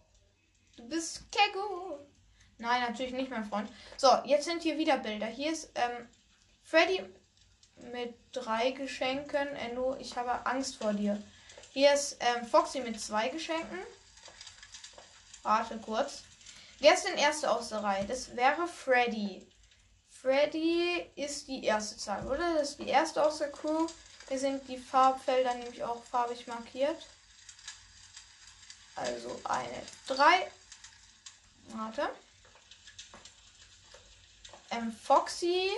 Du 0.76 0.88
bist 0.88 1.30
Kego! 1.30 1.98
Nein, 2.58 2.82
natürlich 2.82 3.12
nicht, 3.12 3.30
mein 3.30 3.44
Freund. 3.44 3.70
So, 3.96 4.08
jetzt 4.24 4.46
sind 4.46 4.62
hier 4.62 4.78
wieder 4.78 4.96
Bilder. 4.96 5.26
Hier 5.26 5.52
ist 5.52 5.70
ähm, 5.74 6.08
Freddy 6.62 7.04
mit 7.92 8.14
drei 8.32 8.70
Geschenken. 8.70 9.48
Endo, 9.56 9.96
ich 9.96 10.16
habe 10.16 10.46
Angst 10.46 10.76
vor 10.76 10.94
dir. 10.94 11.22
Hier 11.72 11.92
ist 11.92 12.16
ähm, 12.20 12.46
Foxy 12.46 12.80
mit 12.80 13.00
zwei 13.00 13.28
Geschenken. 13.28 13.78
Warte 15.42 15.78
kurz. 15.78 16.22
Wer 16.80 16.94
ist 16.94 17.04
denn 17.04 17.16
erste 17.16 17.50
aus 17.50 17.68
der 17.70 17.82
Reihe? 17.82 18.04
Das 18.06 18.34
wäre 18.36 18.66
Freddy. 18.66 19.46
Freddy 20.08 21.10
ist 21.16 21.48
die 21.48 21.64
erste 21.64 21.96
Zahl, 21.96 22.26
oder? 22.26 22.54
Das 22.54 22.70
ist 22.70 22.78
die 22.78 22.88
erste 22.88 23.24
aus 23.24 23.38
der 23.38 23.52
Crew. 23.52 23.86
Hier 24.28 24.38
sind 24.38 24.66
die 24.68 24.78
Farbfelder 24.78 25.54
nämlich 25.54 25.82
auch 25.84 26.02
farbig 26.04 26.46
markiert. 26.46 27.06
Also 28.96 29.40
eine 29.44 29.82
3. 30.06 30.50
Warte. 31.68 32.08
Ähm, 34.70 34.92
Foxy 34.92 35.70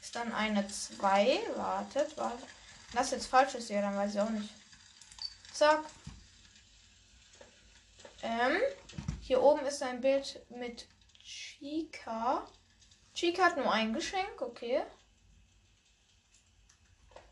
ist 0.00 0.14
dann 0.14 0.32
eine 0.32 0.66
2. 0.66 1.40
Wartet, 1.56 2.16
wartet. 2.16 2.48
Wenn 2.90 3.02
das 3.02 3.10
jetzt 3.10 3.26
falsch 3.26 3.54
ist, 3.54 3.68
ja, 3.68 3.82
dann 3.82 3.96
weiß 3.96 4.14
ich 4.14 4.20
auch 4.20 4.30
nicht. 4.30 4.48
Zack. 5.52 5.84
Ähm, 8.22 8.56
hier 9.28 9.42
oben 9.42 9.66
ist 9.66 9.82
ein 9.82 10.00
Bild 10.00 10.40
mit 10.48 10.88
Chica. 11.22 12.46
Chica 13.12 13.44
hat 13.44 13.58
nur 13.58 13.70
ein 13.70 13.92
Geschenk, 13.92 14.40
okay. 14.40 14.82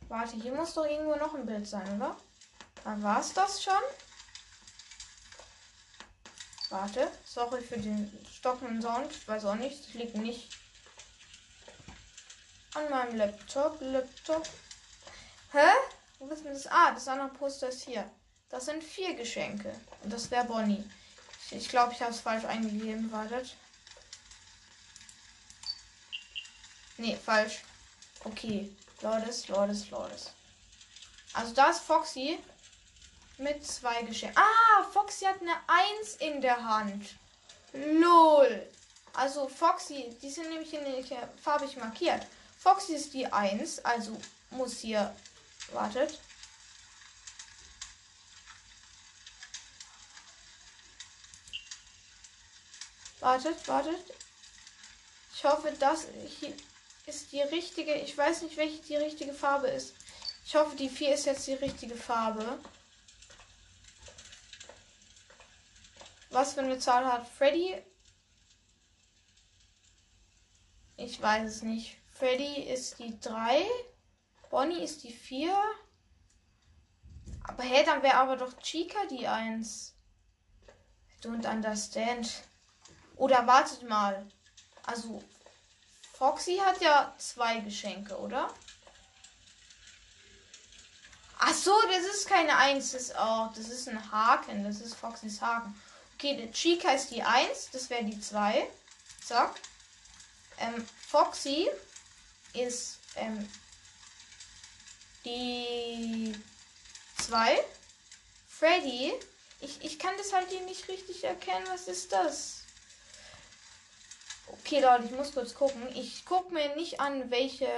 Warte, 0.06 0.37
hier 0.37 0.52
muss 0.52 0.74
doch 0.74 0.85
irgendwo 0.85 1.16
noch 1.16 1.35
ein 1.35 1.46
Bild 1.46 1.66
sein, 1.66 1.96
oder? 1.96 2.14
Dann 2.85 3.02
war 3.02 3.20
es 3.20 3.32
das 3.32 3.62
schon. 3.62 3.82
Warte, 6.68 7.11
sorry 7.24 7.62
für 7.62 7.78
den 7.78 8.12
stockenden 8.30 8.82
Sound. 8.82 9.11
Ich 9.11 9.26
weiß 9.26 9.46
auch 9.46 9.54
nicht, 9.54 9.87
das 9.87 9.94
liegt 9.94 10.16
nicht 10.16 10.50
an 12.74 12.90
meinem 12.90 13.16
Laptop. 13.16 13.78
Laptop. 13.80 14.46
Hä? 15.52 15.70
Wo 16.18 16.28
ist 16.28 16.44
denn 16.44 16.52
das? 16.52 16.66
Ah, 16.66 16.92
das 16.92 17.09
andere 17.09 17.30
Poster 17.30 17.70
ist 17.70 17.85
hier. 17.85 18.11
Das 18.50 18.66
sind 18.66 18.85
vier 18.85 19.14
Geschenke. 19.14 19.74
Und 20.02 20.12
das 20.12 20.30
wäre 20.30 20.44
Bonnie. 20.44 20.85
Ich 21.50 21.68
glaube, 21.68 21.92
ich 21.92 22.00
habe 22.00 22.12
es 22.12 22.20
falsch 22.20 22.44
eingegeben. 22.44 23.11
Wartet. 23.12 23.54
Nee, 26.98 27.16
falsch. 27.16 27.62
Okay. 28.24 28.70
Lordes, 29.02 29.48
Lordes, 29.48 29.90
Lordes. 29.90 30.32
Also 31.35 31.52
da 31.52 31.70
ist 31.70 31.80
Foxy 31.80 32.38
mit 33.38 33.64
zwei 33.64 34.02
Geschenken. 34.02 34.38
Ah, 34.38 34.85
Foxy 34.85 35.26
hat 35.26 35.40
eine 35.40 35.54
Eins 35.66 36.16
in 36.18 36.40
der 36.40 36.62
Hand. 36.64 37.16
Lol. 37.72 38.66
Also 39.12 39.48
Foxy, 39.48 40.16
die 40.22 40.30
sind 40.30 40.48
nämlich 40.48 40.72
nicht 40.72 41.14
farbig 41.42 41.76
markiert. 41.76 42.26
Foxy 42.59 42.94
ist 42.94 43.12
die 43.12 43.26
Eins, 43.26 43.85
also 43.85 44.18
muss 44.50 44.78
hier. 44.78 45.14
Wartet. 45.72 46.18
Wartet, 53.27 53.67
wartet. 53.67 54.15
Ich 55.35 55.45
hoffe, 55.45 55.75
das 55.81 56.07
hier 56.39 56.55
ist 57.07 57.33
die 57.33 57.41
richtige. 57.41 57.93
Ich 57.95 58.17
weiß 58.17 58.43
nicht, 58.43 58.57
welche 58.57 58.81
die 58.83 58.95
richtige 58.95 59.33
Farbe 59.33 59.67
ist. 59.67 59.97
Ich 60.45 60.55
hoffe, 60.55 60.77
die 60.77 60.89
4 60.89 61.15
ist 61.15 61.27
jetzt 61.27 61.45
die 61.49 61.55
richtige 61.55 61.97
Farbe. 61.97 62.61
Was 66.31 66.55
für 66.55 66.61
eine 66.61 66.79
Zahl 66.79 67.05
hat 67.05 67.27
Freddy? 67.27 67.83
Ich 70.97 71.21
weiß 71.21 71.51
es 71.51 71.62
nicht. 71.62 71.97
Freddy 72.12 72.62
ist 72.62 73.01
die 73.01 73.19
3. 73.19 73.67
Bonnie 74.51 74.85
ist 74.85 75.03
die 75.03 75.12
4. 75.12 75.53
Aber 77.43 77.65
hey, 77.65 77.85
dann 77.85 78.05
wäre 78.05 78.19
aber 78.19 78.37
doch 78.37 78.57
Chica 78.61 79.05
die 79.07 79.27
1. 79.27 79.97
Don't 81.25 81.51
understand. 81.51 82.31
Oder 83.16 83.46
wartet 83.46 83.83
mal. 83.83 84.26
Also, 84.85 85.22
Foxy 86.16 86.59
hat 86.59 86.81
ja 86.81 87.14
zwei 87.18 87.61
Geschenke, 87.61 88.16
oder? 88.18 88.52
Ach 91.38 91.55
so, 91.55 91.74
das 91.90 92.05
ist 92.14 92.29
keine 92.29 92.57
Eins. 92.57 92.92
Das 92.92 93.02
ist, 93.02 93.14
oh, 93.18 93.48
das 93.55 93.68
ist 93.68 93.88
ein 93.88 94.12
Haken. 94.12 94.64
Das 94.64 94.81
ist 94.81 94.94
Foxys 94.94 95.40
Haken. 95.40 95.74
Okay, 96.14 96.37
der 96.37 96.50
Chica 96.50 96.92
ist 96.92 97.11
die 97.11 97.22
1, 97.22 97.70
das 97.72 97.90
wäre 97.90 98.05
die 98.05 98.18
2. 98.18 98.66
Zack. 99.22 99.55
Ähm, 100.59 100.87
Foxy 101.09 101.68
ist 102.55 102.98
ähm, 103.16 103.46
die 105.26 106.33
2. 107.22 107.62
Freddy, 108.48 109.12
ich, 109.61 109.85
ich 109.85 109.98
kann 109.98 110.16
das 110.16 110.33
halt 110.33 110.48
hier 110.48 110.62
nicht 110.62 110.88
richtig 110.88 111.22
erkennen. 111.24 111.66
Was 111.68 111.87
ist 111.87 112.12
das? 112.12 112.65
Okay, 114.48 114.80
Leute, 114.80 115.04
ich 115.04 115.11
muss 115.11 115.32
kurz 115.32 115.54
gucken. 115.54 115.82
Ich 115.94 116.24
gucke 116.24 116.52
mir 116.52 116.74
nicht 116.76 117.00
an, 117.00 117.30
welche 117.30 117.68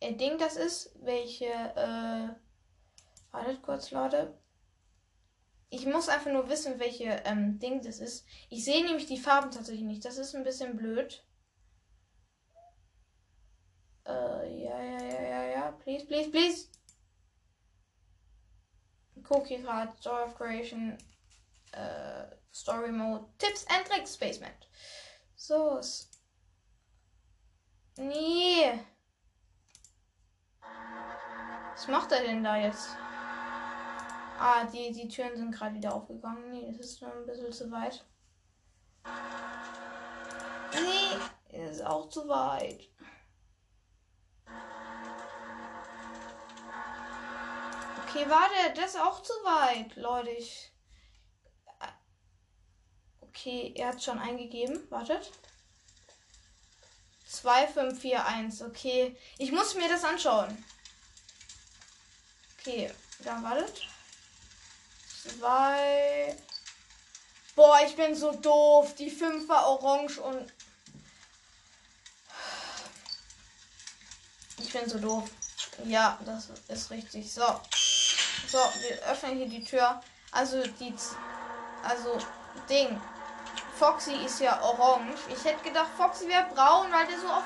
äh, 0.00 0.14
Ding 0.14 0.38
das 0.38 0.56
ist. 0.56 0.94
Welche, 1.02 1.46
äh, 1.46 2.28
wartet 3.32 3.62
kurz, 3.62 3.90
Leute. 3.90 4.38
Ich 5.68 5.84
muss 5.84 6.08
einfach 6.08 6.30
nur 6.30 6.48
wissen, 6.48 6.78
welche 6.78 7.22
ähm, 7.24 7.58
Ding 7.58 7.82
das 7.82 7.98
ist. 7.98 8.24
Ich 8.50 8.64
sehe 8.64 8.84
nämlich 8.84 9.06
die 9.06 9.18
Farben 9.18 9.50
tatsächlich 9.50 9.84
nicht. 9.84 10.04
Das 10.04 10.16
ist 10.16 10.34
ein 10.34 10.44
bisschen 10.44 10.76
blöd. 10.76 11.24
Äh, 14.06 14.62
ja, 14.62 14.80
ja, 14.80 15.02
ja, 15.02 15.22
ja, 15.22 15.44
ja. 15.44 15.72
Please, 15.72 16.06
please, 16.06 16.30
please. 16.30 16.68
Hier 19.46 19.58
gerade 19.58 19.92
Joy 20.00 20.22
of 20.22 20.36
Creation, 20.36 20.96
äh, 21.72 22.26
Story 22.54 22.92
Mode, 22.92 23.26
Tipps 23.38 23.66
and 23.66 23.84
Tricks, 23.86 24.14
Spacement. 24.14 24.68
So. 25.46 25.80
Nee. 27.98 28.80
Was 31.72 31.86
macht 31.86 32.10
er 32.10 32.22
denn 32.22 32.42
da 32.42 32.56
jetzt? 32.56 32.88
Ah, 34.40 34.64
die, 34.64 34.90
die 34.90 35.06
Türen 35.06 35.36
sind 35.36 35.52
gerade 35.52 35.76
wieder 35.76 35.94
aufgegangen. 35.94 36.50
Nee, 36.50 36.74
das 36.76 36.86
ist 36.86 37.00
nur 37.00 37.12
ein 37.12 37.26
bisschen 37.26 37.52
zu 37.52 37.70
weit. 37.70 38.04
Nee, 40.72 41.60
ist 41.68 41.84
auch 41.86 42.08
zu 42.08 42.26
weit. 42.26 42.88
Okay, 48.02 48.28
warte, 48.28 48.74
das 48.74 48.94
ist 48.94 49.00
auch 49.00 49.22
zu 49.22 49.32
weit, 49.44 49.94
Leute. 49.94 50.30
Ich. 50.30 50.75
Okay, 53.36 53.72
er 53.76 53.88
hat 53.88 54.02
schon 54.02 54.18
eingegeben. 54.18 54.90
Wartet. 54.90 55.30
2541. 57.28 58.66
Okay. 58.66 59.16
Ich 59.36 59.52
muss 59.52 59.74
mir 59.74 59.88
das 59.88 60.04
anschauen. 60.04 60.64
Okay, 62.58 62.90
dann 63.20 63.42
wartet. 63.42 63.88
Zwei. 65.38 66.36
Boah, 67.54 67.80
ich 67.86 67.94
bin 67.94 68.14
so 68.14 68.32
doof. 68.32 68.94
Die 68.94 69.10
5 69.10 69.48
war 69.48 69.66
orange 69.66 70.18
und. 70.18 70.52
Ich 74.58 74.72
bin 74.72 74.88
so 74.88 74.98
doof. 74.98 75.28
Ja, 75.84 76.18
das 76.24 76.48
ist 76.68 76.90
richtig. 76.90 77.30
So. 77.30 77.60
So, 78.48 78.58
wir 78.58 79.02
öffnen 79.08 79.36
hier 79.36 79.48
die 79.48 79.64
Tür. 79.64 80.00
Also 80.32 80.62
die. 80.66 80.94
Also, 81.82 82.18
Ding. 82.68 82.98
Foxy 83.78 84.14
ist 84.24 84.40
ja 84.40 84.60
orange. 84.62 85.20
Ich 85.28 85.44
hätte 85.44 85.62
gedacht, 85.62 85.90
Foxy 85.96 86.26
wäre 86.28 86.46
braun, 86.54 86.90
weil 86.90 87.06
der 87.06 87.18
so 87.20 87.26
auf, 87.26 87.44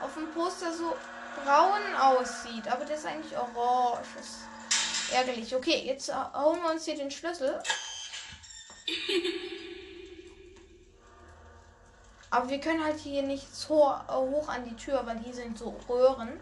auf 0.00 0.14
dem 0.14 0.30
Poster 0.32 0.72
so 0.72 0.96
braun 1.42 1.94
aussieht. 2.00 2.68
Aber 2.68 2.84
der 2.84 2.96
ist 2.96 3.06
eigentlich 3.06 3.36
orange. 3.36 4.06
Das 4.16 4.26
ist 4.26 5.12
ärgerlich. 5.12 5.54
Okay, 5.54 5.82
jetzt 5.84 6.14
hauen 6.14 6.62
wir 6.62 6.70
uns 6.70 6.84
hier 6.84 6.96
den 6.96 7.10
Schlüssel. 7.10 7.60
Aber 12.30 12.48
wir 12.48 12.60
können 12.60 12.84
halt 12.84 12.98
hier 12.98 13.22
nicht 13.22 13.54
so 13.54 13.92
hoch 14.08 14.48
an 14.48 14.64
die 14.64 14.76
Tür, 14.76 15.04
weil 15.06 15.18
hier 15.20 15.34
sind 15.34 15.58
so 15.58 15.76
Röhren. 15.88 16.40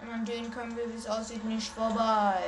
Und 0.00 0.10
an 0.10 0.24
denen 0.24 0.50
können 0.50 0.76
wir, 0.76 0.88
wie 0.92 0.96
es 0.96 1.08
aussieht, 1.08 1.44
nicht 1.44 1.72
vorbei. 1.72 2.42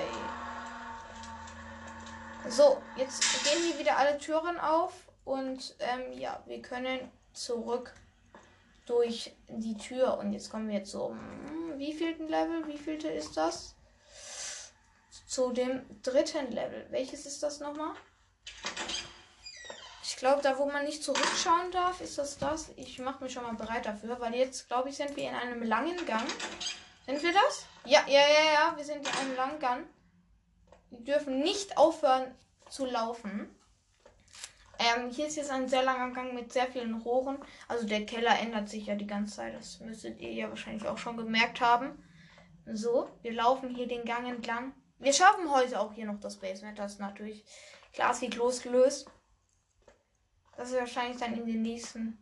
So, 2.48 2.80
jetzt 2.96 3.44
gehen 3.44 3.62
hier 3.62 3.78
wieder 3.78 3.96
alle 3.96 4.16
Türen 4.18 4.58
auf. 4.60 5.07
Und 5.28 5.74
ähm, 5.80 6.18
ja, 6.18 6.42
wir 6.46 6.62
können 6.62 7.00
zurück 7.34 7.92
durch 8.86 9.36
die 9.46 9.76
Tür. 9.76 10.16
Und 10.16 10.32
jetzt 10.32 10.50
kommen 10.50 10.70
wir 10.70 10.84
zum 10.84 11.18
wie 11.76 11.92
vielten 11.92 12.28
Level? 12.28 12.66
Wie 12.66 12.78
vielte 12.78 13.08
ist 13.08 13.36
das? 13.36 13.74
Zu 15.26 15.52
dem 15.52 15.82
dritten 16.02 16.50
Level. 16.50 16.86
Welches 16.88 17.26
ist 17.26 17.42
das 17.42 17.60
nochmal? 17.60 17.94
Ich 20.02 20.16
glaube, 20.16 20.40
da 20.40 20.56
wo 20.56 20.64
man 20.64 20.86
nicht 20.86 21.04
zurückschauen 21.04 21.70
darf, 21.72 22.00
ist 22.00 22.16
das 22.16 22.38
das. 22.38 22.70
Ich 22.76 22.98
mache 22.98 23.22
mich 23.22 23.34
schon 23.34 23.42
mal 23.42 23.54
bereit 23.54 23.84
dafür, 23.84 24.18
weil 24.20 24.34
jetzt, 24.34 24.68
glaube 24.68 24.88
ich, 24.88 24.96
sind 24.96 25.14
wir 25.14 25.28
in 25.28 25.34
einem 25.34 25.62
langen 25.62 26.06
Gang. 26.06 26.26
Sind 27.04 27.22
wir 27.22 27.34
das? 27.34 27.66
Ja, 27.84 28.00
ja, 28.06 28.20
ja, 28.20 28.52
ja, 28.54 28.76
wir 28.76 28.84
sind 28.84 29.06
in 29.06 29.14
einem 29.14 29.36
langen 29.36 29.58
Gang. 29.58 29.86
Wir 30.88 31.00
dürfen 31.00 31.40
nicht 31.40 31.76
aufhören 31.76 32.34
zu 32.70 32.86
laufen. 32.86 33.54
Ähm, 34.78 35.10
hier 35.10 35.26
ist 35.26 35.36
jetzt 35.36 35.50
ein 35.50 35.68
sehr 35.68 35.82
langer 35.82 36.14
Gang 36.14 36.34
mit 36.34 36.52
sehr 36.52 36.68
vielen 36.68 36.94
Rohren. 36.94 37.38
Also 37.66 37.86
der 37.86 38.06
Keller 38.06 38.38
ändert 38.38 38.68
sich 38.68 38.86
ja 38.86 38.94
die 38.94 39.06
ganze 39.06 39.36
Zeit. 39.36 39.54
Das 39.54 39.80
müsstet 39.80 40.20
ihr 40.20 40.32
ja 40.32 40.48
wahrscheinlich 40.48 40.86
auch 40.86 40.98
schon 40.98 41.16
gemerkt 41.16 41.60
haben. 41.60 42.02
So, 42.64 43.08
wir 43.22 43.32
laufen 43.32 43.74
hier 43.74 43.88
den 43.88 44.04
Gang 44.04 44.28
entlang. 44.28 44.72
Wir 44.98 45.12
schaffen 45.12 45.50
heute 45.50 45.80
auch 45.80 45.92
hier 45.92 46.06
noch 46.06 46.20
das 46.20 46.38
Basement. 46.38 46.78
Das 46.78 46.92
ist 46.92 47.00
natürlich 47.00 47.44
glasig 47.92 48.36
losgelöst. 48.36 49.10
Das 50.56 50.70
ist 50.70 50.78
wahrscheinlich 50.78 51.18
dann 51.18 51.34
in 51.34 51.46
den 51.46 51.62
nächsten. 51.62 52.18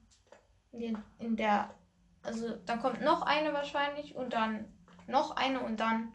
In, 0.73 0.81
den, 0.81 0.99
in 1.19 1.37
der. 1.37 1.75
Also 2.23 2.57
dann 2.65 2.81
kommt 2.81 3.03
noch 3.03 3.23
eine 3.23 3.53
wahrscheinlich 3.53 4.15
und 4.15 4.33
dann 4.33 4.73
noch 5.07 5.37
eine 5.37 5.61
und 5.61 5.79
dann 5.79 6.13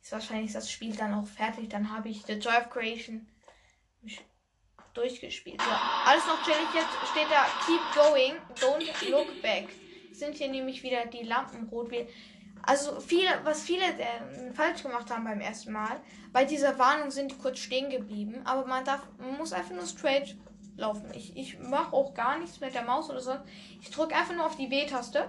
ist 0.00 0.12
wahrscheinlich 0.12 0.52
das 0.52 0.70
Spiel 0.70 0.96
dann 0.96 1.14
auch 1.14 1.26
fertig. 1.26 1.68
Dann 1.68 1.92
habe 1.94 2.08
ich 2.08 2.24
The 2.24 2.34
Joy 2.34 2.56
of 2.56 2.70
Creation 2.70 3.28
durchgespielt. 4.94 5.60
So, 5.60 5.70
alles 6.06 6.26
noch 6.26 6.42
chillig. 6.44 6.68
Jetzt 6.74 7.10
steht 7.10 7.28
da 7.30 7.46
Keep 7.66 7.80
going, 7.94 8.34
don't 8.60 9.10
look 9.10 9.42
back. 9.42 9.68
Sind 10.12 10.36
hier 10.36 10.48
nämlich 10.48 10.82
wieder 10.82 11.06
die 11.06 11.24
Lampen 11.24 11.68
rot. 11.68 11.92
Also 12.64 13.00
viele, 13.00 13.28
was 13.42 13.62
viele 13.62 13.84
äh, 13.84 14.52
falsch 14.54 14.82
gemacht 14.82 15.10
haben 15.10 15.24
beim 15.24 15.40
ersten 15.40 15.72
Mal, 15.72 16.00
bei 16.32 16.44
dieser 16.44 16.78
Warnung 16.78 17.10
sind 17.10 17.32
die 17.32 17.38
kurz 17.38 17.58
stehen 17.58 17.90
geblieben. 17.90 18.42
Aber 18.44 18.66
man 18.66 18.84
darf, 18.84 19.00
man 19.18 19.36
muss 19.36 19.52
einfach 19.52 19.74
nur 19.74 19.86
straight 19.86 20.36
laufen. 20.76 21.10
Ich, 21.14 21.36
ich 21.36 21.58
mache 21.58 21.92
auch 21.92 22.14
gar 22.14 22.38
nichts 22.38 22.60
mit 22.60 22.74
der 22.74 22.84
Maus 22.84 23.10
oder 23.10 23.20
so. 23.20 23.36
Ich 23.80 23.90
drücke 23.90 24.14
einfach 24.14 24.34
nur 24.34 24.46
auf 24.46 24.56
die 24.56 24.68
B-Taste. 24.68 25.28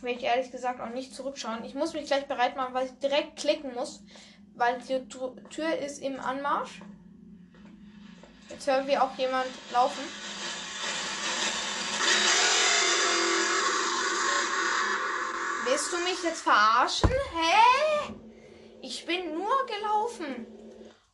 Will 0.00 0.16
ich 0.16 0.24
ehrlich 0.24 0.50
gesagt 0.50 0.80
auch 0.80 0.90
nicht 0.90 1.14
zurückschauen. 1.14 1.64
Ich 1.64 1.76
muss 1.76 1.94
mich 1.94 2.06
gleich 2.06 2.26
bereit 2.26 2.56
machen, 2.56 2.74
weil 2.74 2.86
ich 2.86 2.92
direkt 2.98 3.36
klicken 3.36 3.72
muss 3.74 4.02
weil 4.54 4.80
die 4.80 5.08
Tür 5.08 5.78
ist 5.78 6.02
im 6.02 6.20
Anmarsch. 6.20 6.80
Jetzt 8.48 8.66
hören 8.66 8.86
wir 8.86 9.02
auch 9.02 9.16
jemand 9.16 9.48
laufen. 9.72 10.02
Willst 15.64 15.92
du 15.92 15.98
mich 15.98 16.22
jetzt 16.22 16.42
verarschen? 16.42 17.10
Hä? 17.10 18.12
Ich 18.82 19.06
bin 19.06 19.32
nur 19.32 19.66
gelaufen. 19.66 20.46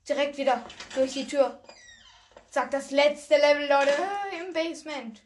Direkt 0.05 0.35
wieder 0.35 0.61
durch 0.93 1.13
die 1.13 1.25
Tür. 1.25 1.61
Zack, 2.49 2.71
das 2.71 2.91
letzte 2.91 3.37
Level, 3.37 3.65
Leute. 3.69 3.93
Im 4.37 4.51
Basement. 4.51 5.21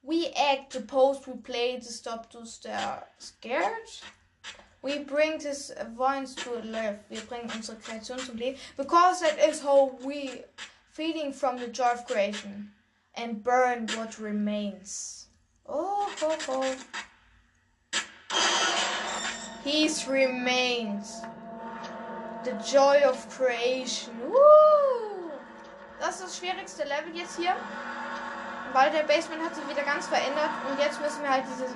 We 0.00 0.32
act 0.34 0.72
the 0.72 0.80
post 0.80 1.28
we 1.28 1.36
play 1.36 1.78
the 1.78 1.92
stop 1.92 2.30
to 2.30 2.46
stare 2.46 3.06
scared. 3.18 4.02
We 4.80 5.00
bring 5.00 5.38
this 5.38 5.70
voice 5.94 6.34
to 6.36 6.54
life. 6.64 7.00
Wir 7.10 7.20
bringen 7.20 7.50
unsere 7.54 7.76
Kreation 7.80 8.18
zum 8.18 8.38
Leben. 8.38 8.58
Because 8.78 9.20
that 9.20 9.36
is 9.46 9.62
how 9.62 9.98
we 10.02 10.42
feeding 10.90 11.34
from 11.34 11.58
the 11.58 11.68
joy 11.68 11.92
of 11.92 12.06
creation. 12.06 12.72
And 13.14 13.44
burn 13.44 13.88
what 13.94 14.18
remains. 14.18 15.28
Oh, 15.66 16.10
ho, 16.18 16.34
ho. 16.46 16.76
His 19.64 20.08
remains. 20.08 21.22
The 22.44 22.52
joy 22.70 23.04
of 23.08 23.28
creation. 23.28 24.14
Woo! 24.26 25.30
Das 26.00 26.16
ist 26.16 26.24
das 26.24 26.38
schwierigste 26.38 26.82
Level 26.82 27.14
jetzt 27.14 27.36
hier. 27.36 27.54
Weil 28.72 28.90
der 28.90 29.04
Basement 29.04 29.44
hat 29.44 29.54
sich 29.54 29.68
wieder 29.68 29.82
ganz 29.82 30.06
verändert. 30.08 30.50
Und 30.68 30.78
jetzt 30.80 31.00
müssen 31.00 31.22
wir 31.22 31.30
halt 31.30 31.44
diese 31.52 31.66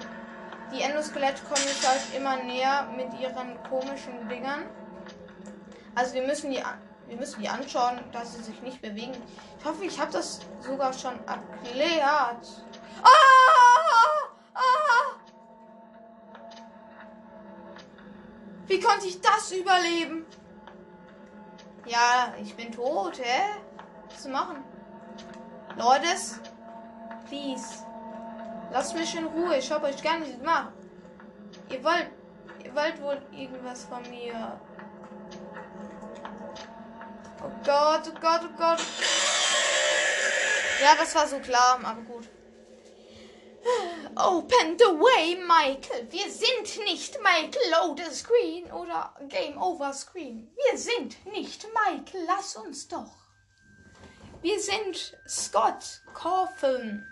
die 0.72 0.82
Endoskelette 0.82 1.42
kommen 1.44 1.64
jetzt 1.66 1.88
halt 1.88 2.00
immer 2.14 2.36
näher 2.42 2.88
mit 2.96 3.18
ihren 3.20 3.62
komischen 3.70 4.28
Dingern. 4.28 4.64
Also 5.94 6.14
wir 6.14 6.26
müssen 6.26 6.50
die, 6.50 6.62
wir 7.06 7.16
müssen 7.16 7.40
die 7.40 7.48
anschauen, 7.48 8.00
dass 8.12 8.34
sie 8.34 8.42
sich 8.42 8.60
nicht 8.62 8.82
bewegen. 8.82 9.12
Ich 9.58 9.64
hoffe, 9.64 9.84
ich 9.84 9.98
habe 10.00 10.12
das 10.12 10.40
sogar 10.60 10.92
schon 10.92 11.14
erklärt. 11.26 12.46
Ah! 13.02 13.08
Ah! 14.54 15.16
Wie 18.66 18.80
konnte 18.80 19.06
ich 19.06 19.20
das 19.20 19.52
überleben? 19.52 20.26
Ja, 21.86 22.34
ich 22.42 22.54
bin 22.56 22.72
tot, 22.72 23.18
hä? 23.18 23.42
Was 24.10 24.22
zu 24.22 24.28
machen? 24.28 24.64
Leute, 25.76 26.08
please. 27.28 27.84
Lasst 28.72 28.94
mich 28.94 29.14
in 29.14 29.26
Ruhe, 29.26 29.56
ich 29.56 29.70
habe 29.70 29.86
euch 29.86 30.02
gar 30.02 30.18
nicht 30.18 30.38
gemacht. 30.38 30.72
Ihr 31.68 31.82
wollt, 31.84 32.10
ihr 32.64 32.74
wollt 32.74 33.00
wohl 33.00 33.22
irgendwas 33.32 33.84
von 33.84 34.02
mir. 34.10 34.60
Oh 37.42 37.50
Gott, 37.64 38.02
oh 38.08 38.20
Gott, 38.20 38.40
oh 38.44 38.56
Gott. 38.58 38.80
Ja, 40.82 40.94
das 40.98 41.14
war 41.14 41.26
so 41.28 41.38
klar, 41.38 41.78
aber 41.82 42.00
gut. 42.02 42.28
Open 44.16 44.78
the 44.78 44.94
way, 44.98 45.36
Michael. 45.36 46.10
Wir 46.10 46.30
sind 46.30 46.84
nicht 46.84 47.18
Michael 47.22 47.70
Load 47.70 48.02
the 48.02 48.14
Screen 48.14 48.70
oder 48.72 49.14
Game 49.28 49.60
Over 49.60 49.92
Screen. 49.92 50.48
Wir 50.54 50.78
sind 50.78 51.24
nicht 51.26 51.66
Michael. 51.74 52.24
Lass 52.26 52.56
uns 52.56 52.88
doch. 52.88 53.12
Wir 54.42 54.60
sind 54.60 55.16
Scott 55.28 56.00
Coffin. 56.14 57.04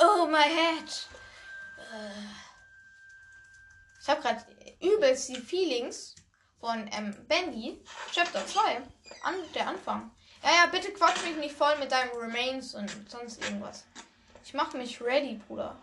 Oh, 0.00 0.26
my 0.26 0.42
head. 0.42 1.08
Ich 4.00 4.08
habe 4.08 4.22
gerade 4.22 4.44
übelst 4.80 5.28
die 5.28 5.40
Feelings 5.40 6.14
von 6.60 6.88
ähm, 6.92 7.14
Bendy. 7.26 7.82
Chapter 8.12 8.46
2. 8.46 8.82
An, 9.22 9.34
der 9.54 9.68
Anfang. 9.68 10.10
Ja, 10.46 10.52
ja, 10.52 10.66
bitte 10.66 10.92
quatsch 10.92 11.24
mich 11.24 11.34
nicht 11.38 11.56
voll 11.56 11.76
mit 11.78 11.90
deinem 11.90 12.16
Remains 12.16 12.72
und 12.76 12.88
sonst 13.10 13.42
irgendwas. 13.42 13.84
Ich 14.44 14.54
mache 14.54 14.76
mich 14.76 15.00
ready, 15.02 15.40
Bruder. 15.48 15.76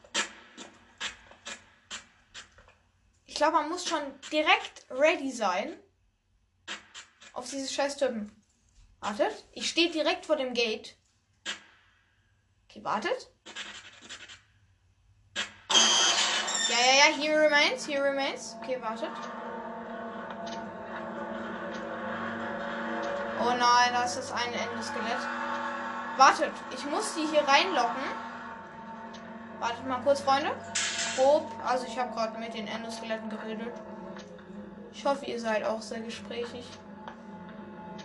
Ich 3.25 3.35
glaube, 3.35 3.57
man 3.57 3.67
muss 3.67 3.85
schon 3.85 4.01
direkt 4.31 4.85
ready 4.89 5.31
sein. 5.33 5.77
Auf 7.33 7.49
diese 7.49 7.67
scheiß 7.67 7.97
Typen. 7.97 8.31
Wartet. 9.01 9.43
Ich 9.51 9.69
stehe 9.69 9.91
direkt 9.91 10.25
vor 10.25 10.37
dem 10.37 10.53
Gate. 10.53 10.95
Okay, 12.69 12.81
wartet. 12.85 13.29
Ja, 16.69 16.77
ja, 16.79 17.09
ja, 17.09 17.17
here 17.17 17.41
remains, 17.41 17.85
here 17.85 18.01
remains. 18.01 18.55
Okay, 18.61 18.81
wartet. 18.81 19.11
Oh 23.45 23.49
nein, 23.49 23.91
das 23.91 24.15
ist 24.15 24.31
ein 24.31 24.53
Endeskelett. 24.53 25.19
Wartet, 26.15 26.53
ich 26.71 26.85
muss 26.85 27.13
die 27.15 27.25
hier 27.25 27.45
reinlocken. 27.45 28.03
Wartet 29.59 29.85
mal 29.85 29.99
kurz, 30.01 30.21
Freunde. 30.21 30.51
Grob, 31.17 31.51
also 31.65 31.85
ich 31.85 31.99
habe 31.99 32.13
gerade 32.13 32.39
mit 32.39 32.53
den 32.53 32.67
Endoskeletten 32.67 33.29
geredet. 33.29 33.73
Ich 34.93 35.05
hoffe, 35.05 35.25
ihr 35.25 35.41
seid 35.41 35.65
auch 35.65 35.81
sehr 35.81 35.99
gesprächig. 35.99 36.65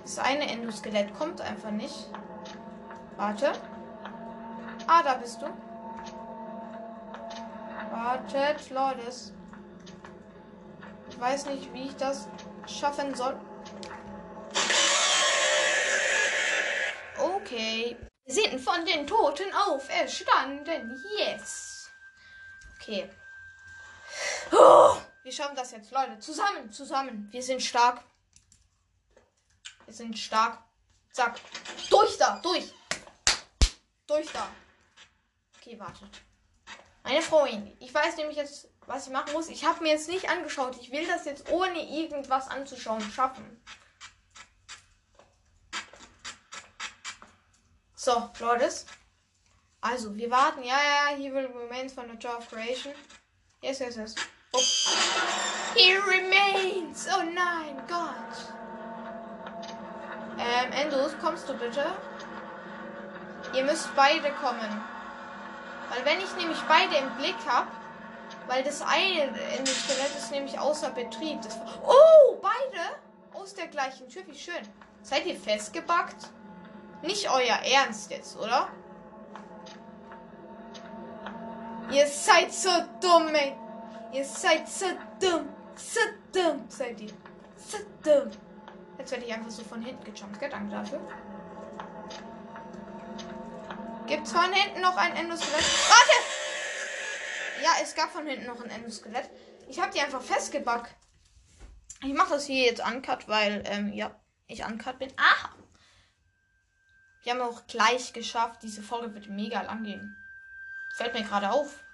Das 0.02 0.18
eine 0.18 0.50
Endoskelett 0.50 1.16
kommt 1.16 1.40
einfach 1.40 1.70
nicht. 1.70 2.10
Warte. 3.16 3.52
Ah, 4.88 5.02
da 5.04 5.14
bist 5.14 5.40
du. 5.40 5.46
Wartet, 7.92 8.70
Leute. 8.70 9.02
Ich 11.10 11.20
weiß 11.20 11.46
nicht, 11.46 11.72
wie 11.72 11.84
ich 11.84 11.96
das 11.96 12.26
schaffen 12.66 13.14
soll. 13.14 13.36
Okay. 17.48 17.96
Wir 18.26 18.34
sind 18.34 18.60
von 18.60 18.84
den 18.84 19.06
Toten 19.06 19.50
auferstanden. 19.54 21.02
Yes. 21.16 21.88
Okay. 22.78 23.08
Oh, 24.52 24.98
wir 25.22 25.32
schaffen 25.32 25.56
das 25.56 25.70
jetzt, 25.70 25.90
Leute. 25.90 26.18
Zusammen, 26.18 26.70
zusammen. 26.70 27.28
Wir 27.30 27.42
sind 27.42 27.62
stark. 27.62 28.02
Wir 29.86 29.94
sind 29.94 30.18
stark. 30.18 30.62
Zack. 31.12 31.40
Durch 31.88 32.18
da, 32.18 32.38
durch. 32.42 32.70
Durch 34.06 34.30
da. 34.30 34.46
Okay, 35.56 35.78
wartet. 35.80 36.20
Meine 37.02 37.22
Freundin, 37.22 37.74
ich 37.80 37.94
weiß 37.94 38.18
nämlich 38.18 38.36
jetzt, 38.36 38.68
was 38.84 39.06
ich 39.06 39.12
machen 39.12 39.32
muss. 39.32 39.48
Ich 39.48 39.64
habe 39.64 39.82
mir 39.82 39.92
jetzt 39.92 40.08
nicht 40.08 40.28
angeschaut. 40.28 40.76
Ich 40.82 40.92
will 40.92 41.06
das 41.06 41.24
jetzt 41.24 41.50
ohne 41.50 41.80
irgendwas 41.80 42.48
anzuschauen 42.48 43.10
schaffen. 43.10 43.64
So, 48.08 48.30
Leute. 48.40 48.70
Also, 49.82 50.16
wir 50.16 50.30
warten. 50.30 50.62
Ja, 50.62 50.76
ja, 50.76 51.14
he 51.14 51.30
will 51.30 51.46
remains 51.54 51.92
von 51.92 52.06
the 52.10 52.16
Joy 52.16 52.32
of 52.38 52.48
Creation. 52.48 52.94
Yes, 53.60 53.80
yes, 53.80 53.96
yes. 53.96 54.14
Oh. 54.54 54.60
He 55.74 55.94
remains! 55.94 57.06
Oh 57.12 57.22
nein, 57.22 57.76
Gott. 57.86 58.32
Ähm, 60.38 60.72
Endus, 60.72 61.18
kommst 61.20 61.50
du 61.50 61.52
bitte? 61.58 61.84
Ihr 63.52 63.64
müsst 63.64 63.94
beide 63.94 64.32
kommen. 64.40 64.82
Weil 65.90 66.04
wenn 66.06 66.18
ich 66.20 66.34
nämlich 66.36 66.62
beide 66.66 66.96
im 66.96 67.14
Blick 67.18 67.36
habe, 67.46 67.68
weil 68.46 68.62
das 68.64 68.80
eine 68.80 69.24
in 69.58 69.66
dem 69.66 69.66
Skelett 69.66 70.16
ist 70.16 70.30
nämlich 70.30 70.58
außer 70.58 70.88
Betrieb. 70.92 71.42
Das, 71.42 71.58
oh, 71.84 72.38
beide 72.40 73.38
aus 73.38 73.52
der 73.52 73.66
gleichen 73.66 74.08
Tür. 74.08 74.22
Wie 74.26 74.38
schön. 74.38 74.66
Seid 75.02 75.26
ihr 75.26 75.38
festgebackt? 75.38 76.30
Nicht 77.02 77.30
euer 77.30 77.58
Ernst 77.64 78.10
jetzt, 78.10 78.36
oder? 78.36 78.68
Ihr 81.90 82.06
seid 82.06 82.52
so 82.52 82.70
dumm, 83.00 83.28
ey. 83.34 83.56
Ihr 84.12 84.24
seid 84.24 84.68
so 84.68 84.86
dumm. 85.20 85.48
So 85.76 86.00
dumm 86.32 86.64
seid 86.68 87.00
ihr. 87.00 87.12
So 87.56 87.78
dumm. 88.02 88.30
Jetzt 88.98 89.12
werde 89.12 89.24
ich 89.24 89.32
einfach 89.32 89.50
so 89.50 89.62
von 89.62 89.80
hinten 89.82 90.04
gejumpt. 90.04 90.42
Danke 90.42 90.70
dafür. 90.70 91.00
Gibt 94.06 94.26
es 94.26 94.32
von 94.32 94.52
hinten 94.52 94.80
noch 94.80 94.96
ein 94.96 95.14
Endoskelett? 95.14 95.64
Warte! 95.88 97.62
Ja, 97.62 97.70
es 97.82 97.94
gab 97.94 98.10
von 98.10 98.26
hinten 98.26 98.46
noch 98.46 98.60
ein 98.62 98.70
Endoskelett. 98.70 99.30
Ich 99.68 99.80
habe 99.80 99.92
die 99.92 100.00
einfach 100.00 100.22
festgebackt. 100.22 100.94
Ich 102.02 102.14
mache 102.14 102.34
das 102.34 102.46
hier 102.46 102.66
jetzt 102.66 102.82
uncut, 102.84 103.28
weil, 103.28 103.62
ähm, 103.66 103.92
ja, 103.92 104.10
ich 104.46 104.64
uncut 104.64 104.98
bin. 104.98 105.12
Aha! 105.16 105.50
Wir 107.22 107.32
haben 107.32 107.42
auch 107.42 107.66
gleich 107.66 108.12
geschafft. 108.12 108.62
Diese 108.62 108.82
Folge 108.82 109.14
wird 109.14 109.28
mega 109.28 109.62
lang 109.62 109.82
gehen. 109.84 110.16
Fällt 110.94 111.14
mir 111.14 111.22
gerade 111.22 111.50
auf. 111.50 111.84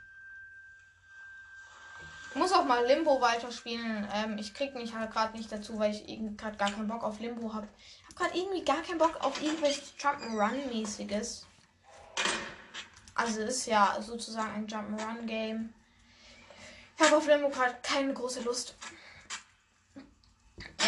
Ich 2.30 2.36
muss 2.36 2.52
auch 2.52 2.64
mal 2.64 2.84
Limbo 2.84 3.20
weiterspielen. 3.20 4.08
Ähm, 4.12 4.38
ich 4.38 4.54
krieg 4.54 4.74
mich 4.74 4.92
halt 4.92 5.12
gerade 5.12 5.36
nicht 5.36 5.52
dazu, 5.52 5.78
weil 5.78 5.92
ich 5.92 6.06
gerade 6.36 6.56
gar 6.56 6.70
keinen 6.70 6.88
Bock 6.88 7.04
auf 7.04 7.20
Limbo 7.20 7.54
habe. 7.54 7.68
Ich 7.78 8.04
habe 8.06 8.14
gerade 8.16 8.38
irgendwie 8.38 8.64
gar 8.64 8.82
keinen 8.82 8.98
Bock 8.98 9.16
auf 9.20 9.40
irgendwelches 9.40 9.94
Jump'n'Run-mäßiges. 9.98 11.44
Also 13.14 13.42
ist 13.42 13.66
ja 13.66 13.96
sozusagen 14.00 14.52
ein 14.52 14.66
Jump'n'Run-Game. 14.66 15.72
Ich 16.96 17.04
habe 17.04 17.16
auf 17.16 17.26
Limbo 17.26 17.50
gerade 17.50 17.76
keine 17.82 18.12
große 18.12 18.42
Lust. 18.42 18.74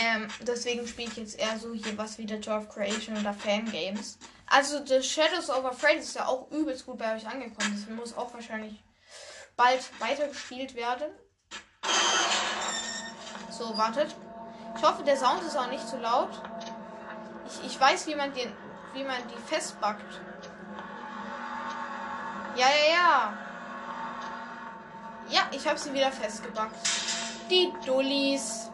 Ähm, 0.03 0.29
deswegen 0.41 0.87
spiele 0.87 1.11
ich 1.11 1.17
jetzt 1.17 1.39
eher 1.39 1.59
so 1.59 1.73
hier 1.73 1.97
was 1.97 2.19
wie 2.19 2.27
The 2.27 2.41
Tour 2.41 2.67
Creation 2.69 3.17
oder 3.17 3.33
Fangames. 3.33 4.19
Also 4.47 4.85
The 4.85 5.03
Shadows 5.03 5.51
of 5.51 5.65
Afraid 5.65 5.99
ist 5.99 6.15
ja 6.15 6.27
auch 6.27 6.51
übelst 6.51 6.87
gut 6.87 6.99
bei 6.99 7.17
euch 7.17 7.27
angekommen. 7.27 7.73
Das 7.75 7.97
muss 7.97 8.17
auch 8.17 8.33
wahrscheinlich 8.35 8.83
bald 9.57 9.83
weitergespielt 10.01 10.75
werden. 10.75 11.09
So, 13.51 13.77
wartet. 13.77 14.15
Ich 14.77 14.83
hoffe, 14.83 15.03
der 15.03 15.17
Sound 15.17 15.43
ist 15.43 15.57
auch 15.57 15.71
nicht 15.71 15.89
zu 15.89 15.97
laut. 15.97 16.31
Ich, 17.47 17.73
ich 17.73 17.81
weiß, 17.81 18.07
wie 18.07 18.15
man, 18.15 18.33
den, 18.35 18.53
wie 18.93 19.05
man 19.05 19.17
die 19.29 19.41
festbackt. 19.49 20.21
Ja, 22.57 22.67
ja, 22.67 22.95
ja. 22.95 23.39
Ja, 25.29 25.41
ich 25.51 25.67
habe 25.67 25.79
sie 25.79 25.93
wieder 25.93 26.13
festgebackt. 26.13 26.77
Die 27.51 27.73
Dullis. 27.85 28.71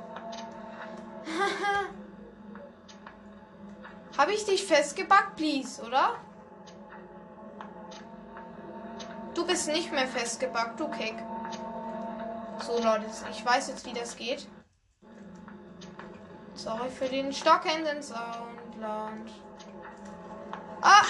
habe 4.18 4.33
ich 4.33 4.45
dich 4.45 4.64
festgebackt, 4.64 5.37
please, 5.37 5.83
oder? 5.83 6.16
Du 9.35 9.47
bist 9.47 9.68
nicht 9.68 9.93
mehr 9.93 10.07
festgebackt, 10.07 10.79
du 10.79 10.89
Kick. 10.89 11.14
So, 12.66 12.75
Leute, 12.75 13.07
ich 13.31 13.45
weiß 13.45 13.68
jetzt, 13.68 13.87
wie 13.87 13.93
das 13.93 14.16
geht. 14.16 14.47
Sorry 16.55 16.91
für 16.91 17.09
den 17.09 17.33
stockenden 17.33 18.03
Soundland. 18.03 19.31
Ah! 20.81 21.05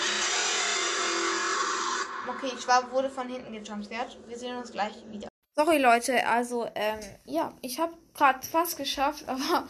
Okay, 2.28 2.52
ich 2.56 2.66
war, 2.68 2.90
wurde 2.92 3.10
von 3.10 3.28
hinten 3.28 3.52
gejumpscared. 3.52 4.16
Wir 4.28 4.38
sehen 4.38 4.56
uns 4.56 4.72
gleich 4.72 5.04
wieder. 5.10 5.28
Sorry 5.54 5.78
Leute, 5.78 6.26
also 6.26 6.66
ähm, 6.74 7.00
ja, 7.24 7.52
ich 7.60 7.78
habe 7.78 7.92
gerade 8.14 8.46
fast 8.46 8.76
geschafft, 8.76 9.24
aber 9.28 9.66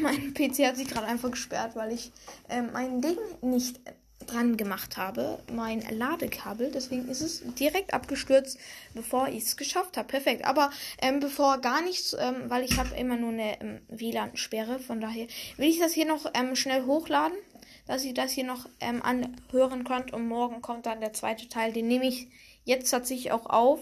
mein 0.00 0.34
PC 0.34 0.66
hat 0.66 0.76
sich 0.76 0.88
gerade 0.88 1.06
einfach 1.06 1.30
gesperrt, 1.30 1.76
weil 1.76 1.92
ich 1.92 2.12
ähm, 2.48 2.70
mein 2.72 3.00
Ding 3.00 3.18
nicht 3.42 3.80
dran 4.26 4.56
gemacht 4.56 4.96
habe, 4.96 5.38
mein 5.52 5.80
Ladekabel. 5.90 6.70
Deswegen 6.72 7.08
ist 7.08 7.20
es 7.20 7.42
direkt 7.54 7.94
abgestürzt, 7.94 8.58
bevor 8.94 9.28
ich 9.28 9.44
es 9.44 9.56
geschafft 9.56 9.96
habe. 9.96 10.08
Perfekt. 10.08 10.44
Aber 10.44 10.70
ähm, 11.00 11.20
bevor 11.20 11.58
gar 11.58 11.82
nichts, 11.82 12.16
ähm, 12.18 12.48
weil 12.48 12.64
ich 12.64 12.78
habe 12.78 12.94
immer 12.96 13.16
nur 13.16 13.30
eine 13.30 13.60
ähm, 13.60 13.80
WLAN-Sperre. 13.88 14.78
Von 14.78 15.00
daher 15.00 15.26
will 15.56 15.68
ich 15.68 15.78
das 15.78 15.92
hier 15.92 16.06
noch 16.06 16.30
ähm, 16.34 16.56
schnell 16.56 16.84
hochladen, 16.86 17.36
dass 17.86 18.04
ihr 18.04 18.14
das 18.14 18.32
hier 18.32 18.44
noch 18.44 18.68
ähm, 18.80 19.02
anhören 19.02 19.84
könnt. 19.84 20.12
Und 20.12 20.26
morgen 20.26 20.62
kommt 20.62 20.86
dann 20.86 21.00
der 21.00 21.12
zweite 21.12 21.48
Teil. 21.48 21.72
Den 21.72 21.88
nehme 21.88 22.06
ich 22.06 22.28
jetzt 22.64 22.90
tatsächlich 22.90 23.32
auch 23.32 23.46
auf. 23.46 23.80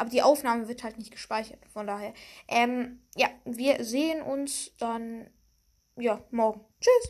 Aber 0.00 0.08
die 0.08 0.22
Aufnahme 0.22 0.66
wird 0.66 0.82
halt 0.82 0.96
nicht 0.96 1.10
gespeichert. 1.10 1.58
Von 1.74 1.86
daher, 1.86 2.14
ähm, 2.48 3.02
ja, 3.16 3.28
wir 3.44 3.84
sehen 3.84 4.22
uns 4.22 4.74
dann, 4.78 5.28
ja, 5.96 6.24
morgen. 6.30 6.64
Tschüss. 6.80 7.08